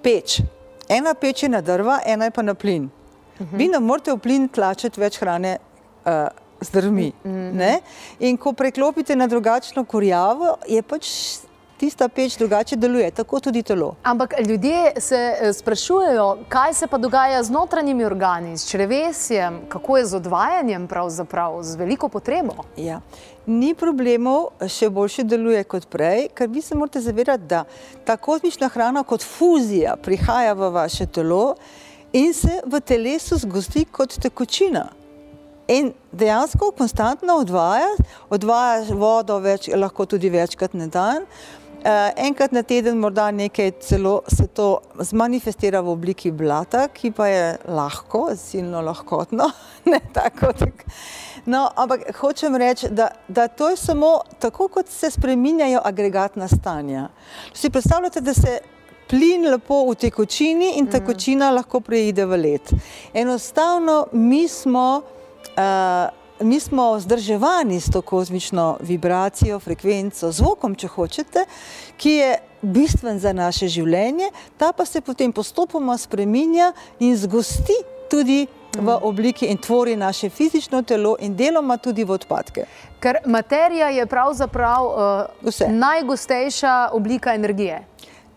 peč. 0.04 0.42
Ena 0.90 1.14
peč 1.14 1.44
je 1.44 1.50
na 1.50 1.62
drva, 1.62 2.00
ena 2.06 2.26
je 2.26 2.32
pa 2.32 2.42
na 2.42 2.54
plin. 2.54 2.90
Uh 3.40 3.48
-huh. 3.48 3.58
Vi 3.58 3.68
ne 3.68 3.80
morete 3.80 4.12
v 4.12 4.18
plin 4.18 4.48
tlačiti 4.48 5.00
več 5.00 5.20
hrane 5.20 5.58
uh, 6.06 6.12
z 6.62 6.70
drvmi. 6.72 7.12
Uh 7.24 7.32
-huh. 7.32 7.80
In 8.20 8.38
ko 8.38 8.54
preklopite 8.54 9.16
na 9.16 9.28
drugačno 9.28 9.86
kurjavo, 9.86 10.58
je 10.68 10.82
pač 10.82 11.08
tista 11.78 12.08
peč 12.08 12.38
drugače 12.38 12.76
deluje, 12.76 13.12
tako 13.12 13.40
tudi 13.40 13.64
telo. 13.64 13.96
Ampak 14.04 14.34
ljudje 14.48 14.94
se 14.98 15.16
eh, 15.16 15.54
sprašujejo, 15.54 16.38
kaj 16.50 16.74
se 16.74 16.88
pa 16.88 16.98
dogaja 16.98 17.44
z 17.44 17.52
notranjimi 17.52 18.06
organi, 18.06 18.58
s 18.58 18.70
črevesjem, 18.70 19.62
kako 19.70 19.98
je 19.98 20.06
z 20.06 20.16
odvajanjem, 20.16 20.88
pravzaprav 20.88 21.64
z 21.64 21.76
veliko 21.76 22.10
potrebo. 22.10 22.64
Ja. 22.78 23.02
Ni 23.46 23.74
problemov, 23.76 24.54
še 24.72 24.88
boljše 24.94 25.26
deluje 25.28 25.64
kot 25.68 25.90
prej, 25.92 26.30
ker 26.32 26.48
vi 26.48 26.62
se 26.64 26.78
morate 26.80 27.02
zavedati, 27.04 27.44
da 27.44 27.66
ta 28.08 28.16
kozmična 28.16 28.70
hrana 28.72 29.04
kot 29.04 29.24
fuzija 29.24 29.98
prihaja 30.00 30.54
v 30.56 30.70
vaše 30.72 31.06
telo 31.12 31.56
in 32.16 32.32
se 32.34 32.62
v 32.64 32.80
telesu 32.80 33.42
zgosti 33.44 33.84
kot 33.92 34.16
tekočina. 34.24 34.88
In 35.68 35.92
dejansko 36.12 36.72
konstantno 36.78 37.36
odvaja, 37.40 37.90
odvaja 38.30 38.96
vodo 38.96 39.40
več, 39.44 39.68
lahko 39.76 40.06
tudi 40.06 40.32
večkrat 40.32 40.76
na 40.76 40.88
dan. 40.92 41.24
Uh, 41.24 41.63
enkrat 42.16 42.52
na 42.52 42.64
teden, 42.64 42.98
morda 42.98 43.32
nekaj 43.32 43.72
celo 43.80 44.22
se 44.28 44.48
to 44.48 44.82
zmanifestira 45.00 45.82
v 45.82 45.90
obliki 45.90 46.32
blata, 46.32 46.88
ki 46.88 47.12
pa 47.12 47.28
je 47.28 47.58
lahko, 47.68 48.30
silno 48.36 48.82
lahkotno. 48.82 49.50
tako, 50.14 50.54
tak. 50.54 50.86
no, 51.46 51.70
ampak 51.76 52.08
hočem 52.20 52.56
reči, 52.56 52.88
da, 52.90 53.10
da 53.28 53.48
to 53.48 53.70
je 53.70 53.78
samo 53.78 54.22
tako, 54.40 54.68
kot 54.68 54.90
se 54.90 55.12
spreminjajo 55.12 55.82
agregatna 55.84 56.48
stanja. 56.48 57.10
Si 57.54 57.70
predstavljate, 57.70 58.22
da 58.22 58.34
se 58.34 58.60
plin 59.10 59.50
lepo 59.52 59.84
v 59.92 59.96
tekočini 59.96 60.74
in 60.78 60.86
mhm. 60.86 60.92
tekočina 60.92 61.52
mm. 61.52 61.56
lahko 61.56 61.80
preide 61.80 62.26
v 62.26 62.38
let. 62.38 62.74
Enostavno 63.14 64.08
mi 64.12 64.48
smo. 64.48 65.02
Uh, 65.54 66.23
mi 66.40 66.60
smo 66.60 66.94
vzdrževani 66.96 67.80
s 67.82 67.92
to 67.92 68.02
kozmično 68.02 68.78
vibracijo, 68.82 69.60
frekvenco, 69.60 70.32
zvokom, 70.32 70.76
če 70.76 70.88
hočete, 70.88 71.46
ki 71.98 72.12
je 72.12 72.34
bistven 72.62 73.20
za 73.20 73.34
naše 73.34 73.68
življenje, 73.68 74.32
ta 74.58 74.72
pa 74.74 74.86
se 74.86 75.02
potem 75.02 75.32
postopoma 75.32 75.98
spreminja 75.98 76.72
in 77.00 77.18
zgosti 77.18 77.76
tudi 78.10 78.48
v 78.74 78.82
mm. 78.82 79.04
obliki 79.06 79.46
in 79.46 79.58
tvori 79.58 79.96
naše 79.96 80.30
fizično 80.30 80.82
telo 80.82 81.16
in 81.20 81.36
deloma 81.36 81.78
tudi 81.78 82.04
v 82.04 82.16
odpadke. 82.16 82.66
Ker 83.00 83.20
materija 83.26 83.90
je 83.90 84.06
pravzaprav 84.06 84.86
uh, 84.86 85.68
najgostejša 85.70 86.90
oblika 86.94 87.34
energije. 87.34 87.84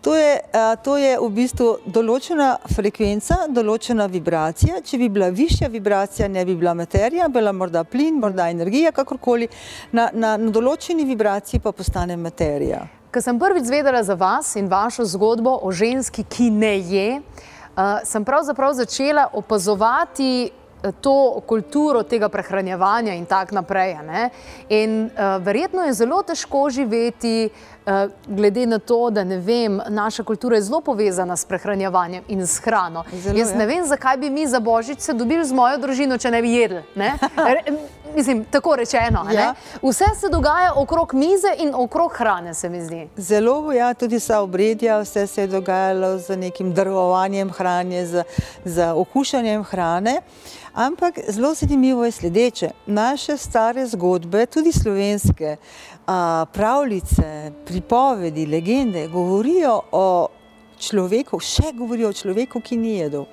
To 0.06 0.14
je, 0.14 0.40
to 0.82 0.92
je 0.96 1.16
v 1.18 1.28
bistvu 1.34 1.64
določena 1.90 2.52
frekvenca, 2.70 3.40
določena 3.50 4.04
vibracija. 4.06 4.78
Če 4.86 5.00
bi 5.00 5.08
bila 5.10 5.32
višja 5.34 5.66
vibracija, 5.66 6.28
ne 6.30 6.44
bi 6.46 6.54
bila 6.54 6.76
materija, 6.78 7.26
bila 7.26 7.50
morda 7.50 7.82
plin, 7.82 8.20
morda 8.22 8.46
energija, 8.54 8.92
kakorkoli. 8.94 9.48
Na, 9.90 10.04
na, 10.14 10.36
na 10.38 10.52
določeni 10.54 11.02
vibraciji 11.08 11.58
pa 11.64 11.72
postane 11.75 12.14
materija. 12.14 12.84
Ko 13.10 13.18
sem 13.25 13.40
prvič 13.40 13.66
zvedela 13.66 14.04
za 14.06 14.14
vas 14.14 14.52
in 14.54 14.70
vašo 14.70 15.08
zgodbo 15.10 15.56
o 15.66 15.72
ženski, 15.75 16.22
ki 16.22 16.52
ne 16.54 16.76
je, 16.86 17.08
uh, 17.18 17.98
sem 18.06 18.22
pravzaprav 18.22 18.78
začela 18.78 19.26
opazovati 19.34 20.52
to 21.00 21.42
kulturo 21.46 22.02
tega 22.02 22.28
prehranjevanja 22.28 23.14
in 23.14 23.26
tako 23.26 23.54
naprej. 23.54 23.96
In 24.68 25.04
uh, 25.04 25.42
verjetno 25.42 25.82
je 25.82 25.92
zelo 25.92 26.22
težko 26.22 26.70
živeti, 26.70 27.48
uh, 27.86 27.92
glede 28.26 28.66
na 28.66 28.78
to, 28.78 29.10
da 29.10 29.24
ne 29.24 29.38
vem, 29.38 29.80
naša 29.88 30.22
kultura 30.22 30.56
je 30.56 30.62
zelo 30.62 30.80
povezana 30.80 31.36
s 31.36 31.44
prehranjevanjem 31.44 32.24
in 32.28 32.46
s 32.46 32.58
hrano. 32.58 33.04
Zelo, 33.12 33.38
Jaz 33.38 33.54
ne 33.54 33.64
ja. 33.64 33.68
vem, 33.68 33.84
zakaj 33.86 34.16
bi 34.16 34.30
mi 34.30 34.46
za 34.46 34.60
božič 34.60 35.00
se 35.00 35.12
dobili 35.12 35.44
z 35.44 35.52
mojo 35.52 35.78
družino, 35.78 36.18
če 36.18 36.30
ne 36.30 36.42
bi 36.42 36.52
jedli. 36.52 36.82
Ne? 36.94 37.14
mislim, 38.16 38.44
tako 38.44 38.76
rečeno. 38.76 39.26
Ja. 39.35 39.54
Vse 39.82 40.04
se 40.20 40.28
dogaja 40.28 40.73
okrog 40.76 41.14
mize 41.14 41.52
in 41.58 41.75
okrog 41.75 42.12
hrane, 42.12 42.54
se 42.54 42.68
mi 42.68 42.85
zdi. 42.85 43.08
Zelo, 43.16 43.73
ja, 43.73 43.94
tudi 43.94 44.16
vsa 44.16 44.40
obredja, 44.40 45.00
vse 45.00 45.26
se 45.26 45.40
je 45.40 45.46
dogajalo 45.46 46.18
z 46.18 46.37
nekim 46.37 46.75
drvovanjem 46.75 47.50
hrane, 47.52 48.06
z, 48.06 48.25
z 48.64 48.92
okušanjem 48.94 49.64
hrane. 49.64 50.20
Ampak 50.75 51.18
zelo 51.28 51.54
zanimivo 51.54 52.04
je 52.04 52.11
sledeče. 52.11 52.70
Naše 52.87 53.37
stare 53.37 53.87
zgodbe, 53.87 54.46
tudi 54.46 54.73
slovenske, 54.73 55.56
pravljice, 56.52 57.52
pripovedi, 57.64 58.46
legende, 58.46 59.08
govorijo 59.08 59.80
o 59.92 60.28
človeku, 60.78 61.40
še 61.40 61.73
govorijo 61.73 62.08
o 62.08 62.12
človeku, 62.12 62.61
ki 62.61 62.76
ni 62.76 62.99
jedel 62.99 63.25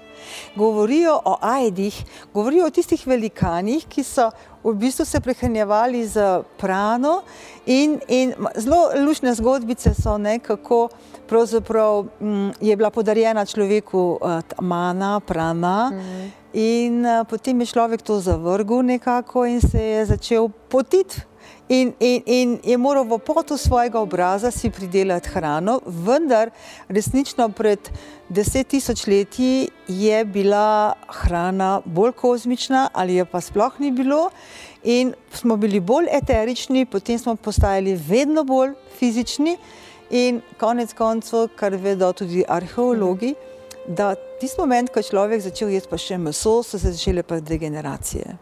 govorijo 0.56 1.20
o 1.26 1.38
ajdih, 1.42 2.04
govorijo 2.34 2.66
o 2.66 2.70
tistih 2.70 3.08
velikanih, 3.08 3.86
ki 3.90 4.04
so 4.04 4.30
v 4.64 4.74
bistvu 4.74 5.06
se 5.06 5.20
prehranjevali 5.20 6.06
z 6.08 6.44
prano 6.58 7.22
in, 7.66 8.00
in 8.08 8.34
zelo 8.56 8.90
lušne 9.06 9.34
zgodbice 9.34 9.94
so 9.94 10.18
nekako 10.18 10.90
pravzaprav 11.28 12.06
m, 12.22 12.28
mm, 12.28 12.52
je 12.62 12.76
bila 12.76 12.90
podarjena 12.90 13.46
človeku 13.46 14.18
uh, 14.22 14.40
mana, 14.62 15.20
prana 15.20 15.92
mm. 15.94 16.32
in 16.54 17.06
uh, 17.06 17.28
potem 17.30 17.60
je 17.60 17.66
človek 17.66 18.02
to 18.02 18.20
zavrgel 18.20 18.84
nekako 18.84 19.46
in 19.46 19.62
se 19.62 19.84
je 19.84 20.06
začel 20.06 20.50
potiti 20.70 21.22
In, 21.70 21.94
in, 22.00 22.22
in 22.26 22.60
je 22.64 22.78
moral 22.78 23.06
v 23.08 23.18
potu 23.24 23.58
svojega 23.58 24.00
obraza 24.00 24.52
si 24.52 24.70
pridelati 24.70 25.30
hrano, 25.30 25.80
vendar 25.86 26.52
resnično 26.90 27.50
pred 27.50 27.80
deset 28.30 28.68
tisoč 28.68 29.08
leti 29.08 29.70
je 29.88 30.26
bila 30.26 30.94
hrana 31.08 31.82
bolj 31.86 32.12
kozmična 32.12 32.90
ali 32.94 33.16
je 33.16 33.26
pa 33.26 33.42
sploh 33.42 33.80
ni 33.80 33.92
bilo 33.92 34.30
in 34.84 35.14
smo 35.32 35.58
bili 35.58 35.80
bolj 35.80 36.08
eterični, 36.12 36.86
potem 36.86 37.20
smo 37.20 37.36
postajali 37.36 37.96
vedno 37.96 38.44
bolj 38.44 38.74
fizični 39.00 39.58
in 40.10 40.42
konec 40.60 40.94
koncev, 40.94 41.48
kar 41.56 41.76
vedo 41.76 42.12
tudi 42.14 42.44
arheologi, 42.48 43.34
da 43.88 44.16
tisti 44.40 44.62
moment, 44.62 44.92
ko 44.92 45.00
je 45.00 45.10
človek 45.10 45.42
začel 45.42 45.72
jesti 45.74 45.90
pa 45.90 45.98
še 45.98 46.18
meso, 46.18 46.60
so 46.64 46.80
se 46.80 46.92
začele 46.92 47.24
pa 47.24 47.40
degeneracije. 47.40 48.36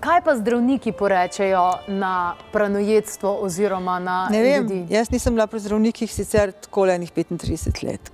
Kaj 0.00 0.20
pa 0.24 0.36
zdravniki 0.36 0.92
porečejo 0.92 1.72
na 1.88 2.34
pranojedstvo 2.52 3.38
oziroma 3.42 3.98
na 3.98 4.28
ne 4.30 4.42
vem, 4.42 4.62
ljudi? 4.62 4.86
Jaz 4.94 5.10
nisem 5.10 5.34
bila 5.34 5.46
pri 5.46 5.60
zdravnikih 5.60 6.12
sicer 6.12 6.52
tako 6.52 6.86
enih 6.86 7.12
35 7.12 7.84
let, 7.84 8.10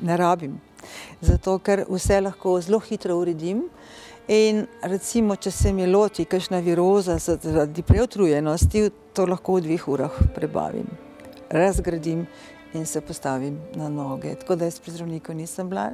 ne 0.00 0.16
rabim. 0.16 0.60
Zato, 1.20 1.58
ker 1.58 1.82
vse 1.88 2.20
lahko 2.20 2.60
zelo 2.60 2.78
hitro 2.78 3.16
uredim. 3.18 3.64
In 4.28 4.66
recimo, 4.82 5.36
če 5.36 5.50
se 5.50 5.72
mi 5.72 5.86
loti 5.86 6.24
kakšna 6.24 6.58
viroza 6.62 7.18
zaradi 7.18 7.82
preotrujenosti, 7.82 8.90
to 9.14 9.26
lahko 9.26 9.58
v 9.58 9.66
dveh 9.66 9.88
urah 9.88 10.22
prebavim, 10.34 10.86
razgradim 11.50 12.26
in 12.76 12.86
se 12.86 13.00
postavim 13.00 13.58
na 13.74 13.88
noge. 13.88 14.34
Tako 14.34 14.56
da 14.56 14.64
jaz 14.64 14.80
pri 14.80 14.92
zdravniku 14.92 15.34
nisem 15.34 15.68
bila. 15.68 15.90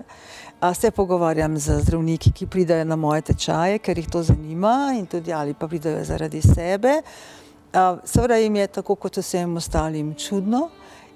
A 0.61 0.75
se 0.75 0.91
pogovarjam 0.91 1.59
z 1.59 1.81
zdravniki, 1.83 2.33
ki 2.33 2.47
pridajo 2.47 2.85
na 2.85 2.97
moje 2.97 3.23
tečaje, 3.23 3.79
ker 3.79 3.99
jih 3.99 4.09
to 4.11 4.23
zanima 4.23 4.93
in 4.99 5.07
tudi 5.07 5.33
ali 5.33 5.55
pa 5.55 5.69
pridajo 5.69 6.05
zaradi 6.05 6.43
sebe. 6.43 7.01
Seveda 8.05 8.37
jim 8.37 8.57
je 8.57 8.67
tako 8.67 8.95
kot 8.95 9.17
vsem 9.17 9.57
ostalim 9.57 10.15
čudno, 10.15 10.69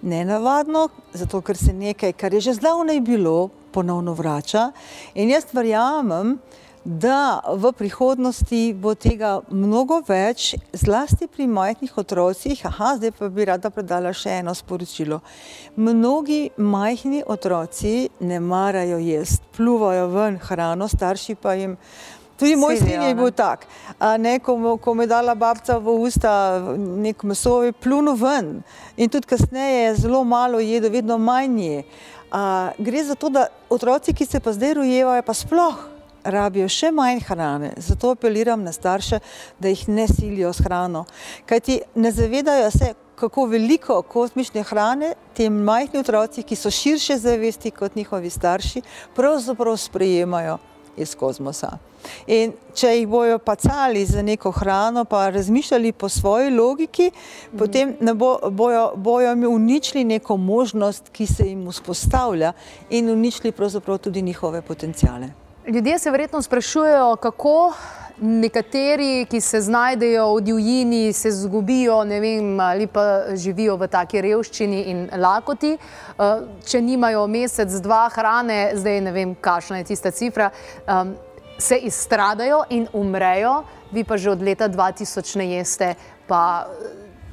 nenavadno, 0.03 0.89
zato 1.13 1.41
ker 1.41 1.57
se 1.57 1.73
nekaj, 1.73 2.13
kar 2.13 2.35
je 2.35 2.41
že 2.41 2.55
zdavnaj 2.55 3.01
bilo, 3.01 3.49
ponovno 3.73 4.15
vrača. 4.15 4.71
In 5.15 5.31
jaz 5.31 5.45
verjamem, 5.53 6.39
da 6.39 6.66
v 6.87 7.73
prihodnosti 7.75 8.71
bo 8.79 8.95
tega 8.95 9.41
mnogo 9.51 9.99
več, 10.07 10.55
zlasti 10.71 11.27
pri 11.27 11.49
majhnih 11.51 11.91
otrocih. 11.99 12.61
Aha, 12.63 12.95
zdaj 13.01 13.11
pa 13.19 13.27
bi 13.27 13.47
rada 13.49 13.73
predala 13.75 14.13
še 14.15 14.39
eno 14.39 14.55
sporočilo. 14.55 15.19
Mnogi 15.75 16.55
majhni 16.57 17.25
otroci 17.27 18.07
ne 18.21 18.39
marajo 18.39 19.01
jesti, 19.03 19.43
pluvajo 19.57 20.07
ven 20.15 20.39
hrano, 20.39 20.87
starši 20.87 21.35
pa 21.35 21.57
jim. 21.59 21.75
Tudi 22.39 22.55
moj 22.55 22.77
sin 22.79 23.03
je 23.03 23.15
bil 23.17 23.33
tak. 23.35 23.67
Ne, 24.21 24.37
ko, 24.39 24.77
ko 24.79 24.95
me 24.95 25.09
je 25.09 25.11
dala 25.11 25.35
babca 25.35 25.81
v 25.81 25.97
usta 26.05 26.61
nek 26.77 27.25
meso, 27.27 27.65
je 27.67 27.73
plunil 27.73 28.15
ven. 28.21 28.61
In 28.95 29.11
tudi 29.11 29.27
kasneje 29.27 29.89
je 29.89 29.99
zelo 30.05 30.23
malo 30.23 30.63
jedel, 30.63 30.93
vedno 30.93 31.19
manj 31.19 31.59
je. 31.65 31.83
Gre 32.79 33.05
za 33.09 33.19
to, 33.19 33.33
da 33.33 33.49
otroci, 33.73 34.15
ki 34.15 34.29
se 34.29 34.39
pa 34.39 34.55
zdaj 34.55 34.79
rojevajo, 34.79 35.27
pa 35.27 35.35
sploh 35.35 35.96
rabijo 36.27 36.69
še 36.69 36.91
manj 36.93 37.21
hrane. 37.29 37.73
Zato 37.77 38.13
apeliram 38.17 38.63
na 38.63 38.73
starše, 38.73 39.21
da 39.59 39.69
jih 39.69 39.89
ne 39.89 40.07
silijo 40.09 40.53
s 40.53 40.65
hrano. 40.65 41.05
Kajti 41.47 41.81
ne 41.95 42.13
zavedajo 42.13 42.71
se, 42.71 42.95
kako 43.17 43.47
veliko 43.47 44.03
kozmične 44.03 44.63
hrane 44.63 45.15
tem 45.35 45.53
majhni 45.65 46.01
otroci, 46.01 46.43
ki 46.43 46.57
so 46.57 46.71
širše 46.71 47.17
zavesti 47.19 47.71
kot 47.71 47.97
njihovi 47.97 48.31
starši, 48.31 48.83
pravzaprav 49.17 49.77
sprejemajo 49.77 50.59
iz 50.97 51.15
kozmosa. 51.15 51.77
In 52.27 52.53
če 52.77 52.93
jih 52.93 53.07
bojo 53.11 53.39
pacali 53.43 54.05
za 54.07 54.23
neko 54.23 54.53
hrano, 54.55 55.05
pa 55.05 55.29
razmišljali 55.31 55.93
po 55.93 56.09
svoji 56.09 56.51
logiki, 56.51 57.11
mm. 57.11 57.59
potem 57.59 57.97
bo, 58.15 58.37
bojo, 58.51 58.93
bojo 58.97 59.35
mi 59.37 59.47
uničili 59.47 60.05
neko 60.05 60.37
možnost, 60.37 61.11
ki 61.13 61.27
se 61.27 61.49
jim 61.49 61.67
vzpostavlja 61.71 62.53
in 62.91 63.11
uničili 63.11 63.53
pravzaprav 63.53 63.99
tudi 63.99 64.23
njihove 64.23 64.63
potencijale. 64.63 65.46
Ljudje 65.67 65.99
se 65.99 66.11
verjetno 66.11 66.43
sprašujejo, 66.43 67.17
kako 67.17 67.73
nekateri, 68.21 69.27
ki 69.31 69.41
se 69.41 69.61
znajdejo 69.61 70.35
v 70.35 70.41
divjini, 70.41 71.13
se 71.13 71.31
zgubijo 71.31 72.05
vem, 72.05 72.61
ali 72.61 72.87
pa 72.87 73.35
živijo 73.35 73.77
v 73.77 73.89
taki 73.89 74.23
revščini 74.23 74.83
in 74.83 75.09
lakoti, 75.17 75.73
eh, 75.75 76.41
če 76.67 76.81
nimajo 76.81 77.27
mesec, 77.27 77.73
dva 77.83 78.09
hrane, 78.15 78.71
zdaj 78.75 79.01
ne 79.01 79.13
vem, 79.13 79.35
kakšna 79.35 79.79
je 79.79 79.85
tista 79.85 80.11
cifra, 80.11 80.51
se 81.59 81.77
izstradajo 81.77 82.63
in 82.71 82.87
umrejo, 82.93 83.65
vi 83.91 84.05
pa 84.05 84.17
že 84.17 84.31
od 84.31 84.43
leta 84.43 84.69
2000 84.69 85.37
ne 85.37 85.47
jeste, 85.57 85.95
pa 86.29 86.67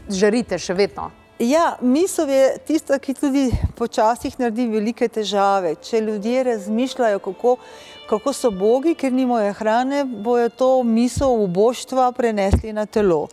žarite 0.09 0.57
še 0.57 0.73
vedno. 0.73 1.11
Ja, 1.39 1.77
misel 1.81 2.29
je 2.29 2.57
tista, 2.67 2.99
ki 3.01 3.13
tudi 3.17 3.47
počasih 3.75 4.35
naredi 4.37 4.67
velike 4.69 5.07
težave. 5.09 5.73
Če 5.81 6.01
ljudje 6.01 6.43
razmišljajo, 6.43 7.19
kako, 7.19 7.55
kako 8.09 8.33
so 8.33 8.51
bogi, 8.53 8.93
ker 8.93 9.13
nimajo 9.13 9.53
hrane, 9.57 10.03
bojo 10.05 10.49
to 10.49 10.69
misel 10.83 11.39
v 11.41 11.47
boštva 11.55 12.11
prenesli 12.13 12.73
na 12.73 12.85
telo. 12.85 13.27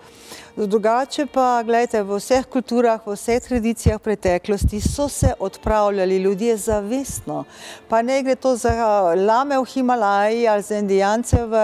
Drugače 0.67 1.25
pa, 1.27 1.63
gledajte, 1.65 2.03
v 2.05 2.19
vseh 2.21 2.45
kulturah, 2.45 3.01
v 3.07 3.15
vseh 3.17 3.41
tradicijah 3.41 4.01
preteklosti 4.01 4.81
so 4.81 5.09
se 5.09 5.33
odpravljali 5.39 6.17
ljudje 6.17 6.57
zavestno. 6.57 7.45
Pa 7.89 8.03
ne 8.03 8.23
gre 8.23 8.35
to 8.37 8.57
za 8.57 8.73
lame 9.17 9.57
v 9.59 9.65
Himalaji 9.65 10.49
ali 10.49 10.63
za 10.63 10.77
indijance 10.77 11.41
v 11.47 11.63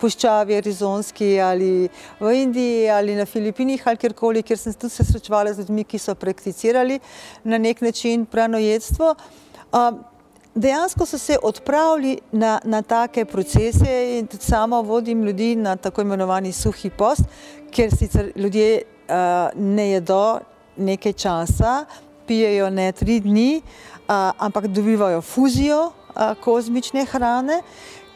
puščavi 0.00 0.56
Arizonski 0.56 1.40
ali 1.40 1.88
v 2.20 2.34
Indiji 2.42 2.90
ali 2.90 3.16
na 3.16 3.24
Filipinih 3.24 3.88
ali 3.88 3.96
kjerkoli, 3.96 4.42
kjer 4.42 4.58
sem 4.58 4.74
tudi 4.74 4.92
se 4.92 5.04
srečevala 5.04 5.52
z 5.52 5.64
ljudmi, 5.64 5.84
ki 5.84 5.98
so 5.98 6.14
prakticirali 6.14 7.00
na 7.44 7.58
nek 7.58 7.80
način 7.80 8.26
pranojedstvo. 8.26 9.14
Dejansko 10.56 11.06
so 11.06 11.18
se 11.18 11.36
odpravili 11.42 12.18
na, 12.32 12.60
na 12.64 12.82
take 12.82 13.24
procese 13.24 14.18
in 14.18 14.26
tudi 14.26 14.44
sama 14.44 14.80
vodim 14.80 15.24
ljudi 15.24 15.56
na 15.56 15.76
tako 15.76 16.00
imenovani 16.00 16.52
suhi 16.52 16.90
post, 16.90 17.22
kjer 17.70 17.96
sicer 17.96 18.32
ljudje 18.36 18.82
uh, 18.82 19.14
ne 19.54 19.90
jedo 19.90 20.38
nekaj 20.76 21.12
časa, 21.12 21.84
pijejo 22.26 22.70
ne 22.70 22.92
tri 22.92 23.20
dni, 23.20 23.60
uh, 23.60 24.14
ampak 24.38 24.66
dobivajo 24.66 25.20
fuzijo 25.20 25.84
uh, 25.84 25.92
kozmične 26.40 27.04
hrane. 27.04 27.62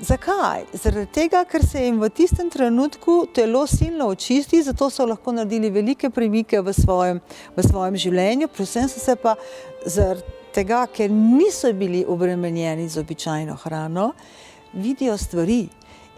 Zakaj? 0.01 0.65
Zaradi 0.73 1.13
tega, 1.13 1.45
ker 1.45 1.67
se 1.67 1.85
jim 1.85 2.01
v 2.01 2.09
tistem 2.09 2.51
trenutku 2.51 3.27
telo 3.35 3.67
silno 3.67 4.07
očisti, 4.09 4.63
zato 4.63 4.91
so 4.91 5.05
lahko 5.07 5.33
naredili 5.33 5.71
velike 5.71 6.11
premike 6.11 6.61
v 6.61 6.73
svojem, 6.73 7.21
v 7.57 7.69
svojem 7.69 7.97
življenju, 7.97 8.49
predvsem 8.49 8.89
so 8.89 9.01
se 9.01 9.17
pa 9.17 9.37
zaradi 9.85 10.40
tega, 10.55 10.87
ker 10.87 11.11
niso 11.11 11.73
bili 11.73 12.05
obremenjeni 12.09 12.89
z 12.89 13.01
običajno 13.01 13.57
hrano, 13.65 14.13
vidijo 14.73 15.17
stvari 15.19 15.69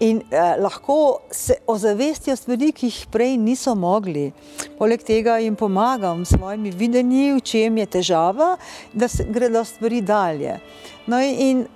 in 0.00 0.22
eh, 0.30 0.56
lahko 0.58 1.18
se 1.30 1.54
ozavestijo 1.66 2.36
stvari, 2.36 2.72
ki 2.72 2.86
jih 2.86 3.06
prej 3.10 3.36
niso 3.36 3.74
mogli. 3.74 4.32
Poleg 4.78 5.02
tega 5.06 5.36
jim 5.38 5.56
pomagam 5.56 6.24
s 6.24 6.34
svojimi 6.34 6.70
videnji, 6.70 7.32
v 7.36 7.40
čem 7.40 7.78
je 7.78 7.86
težava, 7.86 8.56
da 8.92 9.08
se 9.08 9.24
gredo 9.28 9.64
stvari 9.64 10.00
dalje. 10.00 10.58
No 11.06 11.20
in 11.22 11.66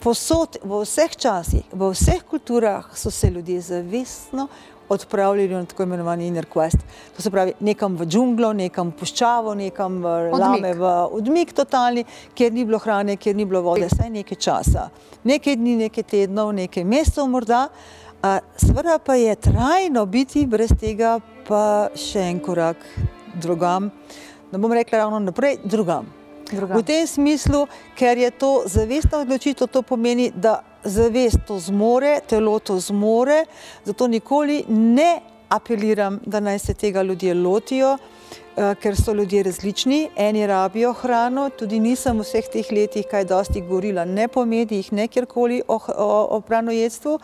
posod, 0.00 0.56
v 0.64 0.80
vseh 0.84 1.16
časih, 1.16 1.68
v 1.72 1.90
vseh 1.92 2.24
kulturah 2.30 2.88
so 2.96 3.10
se 3.10 3.30
ljudje 3.30 3.60
zavestno 3.60 4.48
odpravljali 4.88 5.48
na 5.48 5.64
tako 5.64 5.82
imenovani 5.82 6.26
inner 6.26 6.46
quest. 6.54 6.84
To 7.16 7.22
se 7.22 7.30
pravi, 7.30 7.52
nekam 7.60 7.96
v 7.96 8.06
džunglo, 8.06 8.52
nekam 8.52 8.92
v 8.92 8.98
puščavo, 9.00 9.54
nekam 9.54 10.02
v 10.02 10.14
lame, 10.32 10.74
v 10.74 10.94
odmik 11.18 11.52
totalni, 11.52 12.04
kjer 12.34 12.52
ni 12.52 12.64
bilo 12.64 12.78
hrane, 12.78 13.16
kjer 13.16 13.36
ni 13.36 13.44
bilo 13.44 13.62
vode, 13.62 13.88
vse 13.90 14.10
nekaj 14.10 14.38
časa. 14.38 14.88
Nekaj 15.24 15.56
dni, 15.56 15.76
nekaj 15.86 16.04
tednov, 16.04 16.52
nekaj 16.52 16.84
mesecev 16.84 17.28
morda, 17.30 17.68
Sveda 18.56 18.98
pa 18.98 19.14
je 19.14 19.34
trajno 19.36 20.06
biti 20.06 20.46
brez 20.46 20.70
tega, 20.80 21.18
pa 21.44 21.90
še 21.92 22.22
en 22.30 22.38
korak 22.40 22.80
drugam. 23.36 23.90
Ne 24.52 24.58
bom 24.58 24.72
rekla 24.72 25.02
ravno 25.02 25.18
naprej, 25.20 25.58
drugam. 25.64 26.06
drugam. 26.48 26.78
V 26.78 26.82
tem 26.88 27.06
smislu, 27.06 27.66
ker 27.98 28.16
je 28.18 28.30
to 28.30 28.62
zavestna 28.64 29.20
odločitev, 29.26 29.68
to 29.68 29.82
pomeni, 29.82 30.30
da 30.32 30.62
zavest 30.84 31.46
to 31.46 31.58
zmore, 31.58 32.18
telo 32.28 32.58
to 32.58 32.78
zmore, 32.80 33.44
zato 33.84 34.06
nikoli 34.06 34.64
ne 34.68 35.20
apeliram, 35.48 36.20
da 36.26 36.40
naj 36.40 36.58
se 36.58 36.74
tega 36.74 37.02
ljudje 37.02 37.34
lotijo. 37.34 37.98
Eh, 38.56 38.74
ker 38.78 38.94
so 38.96 39.12
ljudje 39.12 39.42
različni, 39.42 40.08
eni 40.16 40.46
rabijo 40.46 40.92
hrano, 40.92 41.48
tudi 41.58 41.80
nisem 41.80 42.18
v 42.18 42.22
vseh 42.22 42.46
teh 42.52 42.68
letih 42.70 43.06
kaj 43.10 43.24
dosti 43.26 43.60
govorila, 43.60 44.04
ne 44.04 44.28
po 44.28 44.44
medijih, 44.46 44.92
ne 44.92 45.08
kjerkoli 45.08 45.62
o, 45.68 45.78
o, 45.96 46.26
o 46.36 46.40
pranojedstvu. 46.40 47.18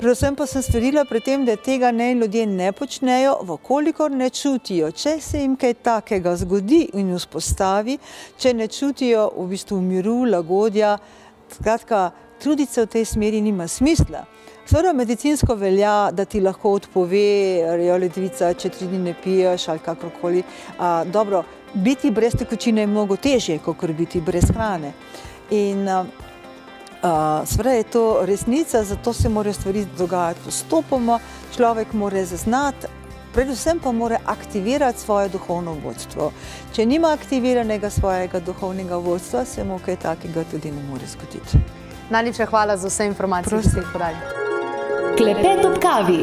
Predvsem 0.00 0.34
pa 0.36 0.46
sem 0.50 0.62
stvarila 0.62 1.04
pri 1.04 1.20
tem, 1.20 1.44
da 1.46 1.54
tega 1.56 1.92
ne 1.92 2.14
ljudje 2.14 2.46
ne 2.46 2.72
počnejo, 2.72 3.36
vkolikor 3.46 4.10
ne 4.10 4.30
čutijo. 4.30 4.90
Če 4.90 5.20
se 5.20 5.44
jim 5.44 5.54
kaj 5.60 5.74
takega 5.86 6.34
zgodi 6.40 6.80
in 6.98 7.14
vzpostavi, 7.14 7.98
če 8.40 8.54
ne 8.54 8.66
čutijo 8.66 9.28
v 9.36 9.46
bistvu 9.52 9.78
miru, 9.84 10.24
lagodja, 10.24 10.96
skratka, 11.54 12.10
truditi 12.40 12.72
se 12.72 12.82
v 12.82 12.86
tej 12.86 13.04
smeri 13.04 13.40
nima 13.40 13.68
smisla. 13.68 14.24
Seveda 14.66 14.92
medicinsko 14.92 15.54
velja, 15.54 16.10
da 16.12 16.24
ti 16.24 16.40
lahko 16.40 16.72
odpove 16.78 17.64
ledvica, 17.98 18.52
če 18.54 18.68
tri 18.70 18.86
dni 18.86 18.98
ne 18.98 19.14
piješ 19.22 19.68
ali 19.68 19.82
kakorkoli. 19.84 20.42
A, 20.78 21.04
dobro, 21.04 21.42
biti 21.74 22.10
brez 22.10 22.36
tekočine 22.38 22.84
je 22.84 22.86
mnogo 22.86 23.16
težje, 23.16 23.58
kot 23.58 23.90
biti 23.98 24.20
brez 24.20 24.46
hrane. 24.54 24.92
In 25.50 25.88
seveda 27.46 27.74
je 27.74 27.82
to 27.82 28.04
resnica, 28.28 28.84
zato 28.84 29.12
se 29.12 29.28
morajo 29.28 29.54
stvari 29.54 29.86
dogajati 29.98 30.40
postopoma, 30.44 31.18
človek 31.56 31.92
mora 31.92 32.24
zaznati, 32.24 32.86
predvsem 33.34 33.78
pa 33.82 33.92
mora 33.92 34.18
aktivirati 34.26 35.00
svoje 35.00 35.28
duhovno 35.28 35.76
vodstvo. 35.84 36.32
Če 36.72 36.86
nima 36.86 37.12
aktiviranega 37.12 37.90
svojega 37.90 38.40
duhovnega 38.40 38.96
vodstva, 38.96 39.44
se 39.44 39.64
mu 39.64 39.80
kaj 39.84 39.96
takega 39.96 40.44
tudi 40.50 40.70
ne 40.70 40.82
more 40.90 41.06
zgoditi. 41.06 41.79
Najlepša 42.10 42.46
hvala 42.46 42.76
za 42.76 42.88
vse 42.88 43.06
informacije, 43.06 43.60
ki 43.62 43.68
ste 43.68 43.80
jih 43.80 43.88
podali. 43.92 44.16
Klepet 45.16 45.64
ob 45.64 45.78
kavi. 45.82 46.22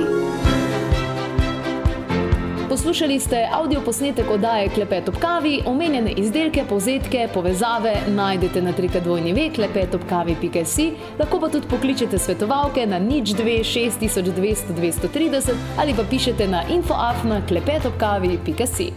Poslušali 2.69 3.19
ste 3.19 3.47
avdio 3.52 3.82
posnetek 3.82 4.32
oddaje 4.32 4.69
Klepet 4.69 5.10
ob 5.10 5.15
kavi, 5.21 5.62
omenjene 5.65 6.12
izdelke, 6.12 6.65
povzetke, 6.69 7.30
povezave 7.34 7.95
najdete 8.08 8.62
na 8.62 8.73
trikadvojni 8.73 9.34
ve 9.34 9.50
klepetobkavi.si, 9.56 10.91
lahko 11.19 11.39
pa 11.39 11.50
tudi 11.50 11.67
pokličete 11.67 12.19
svetovalke 12.19 12.86
na 12.86 13.00
nič 13.00 13.34
2 13.34 13.63
6200 13.63 14.76
230 14.76 15.52
ali 15.80 15.93
pa 15.93 16.04
pišete 16.10 16.47
na 16.47 16.63
infoafna 16.69 17.41
klepetobkavi.si. 17.47 18.91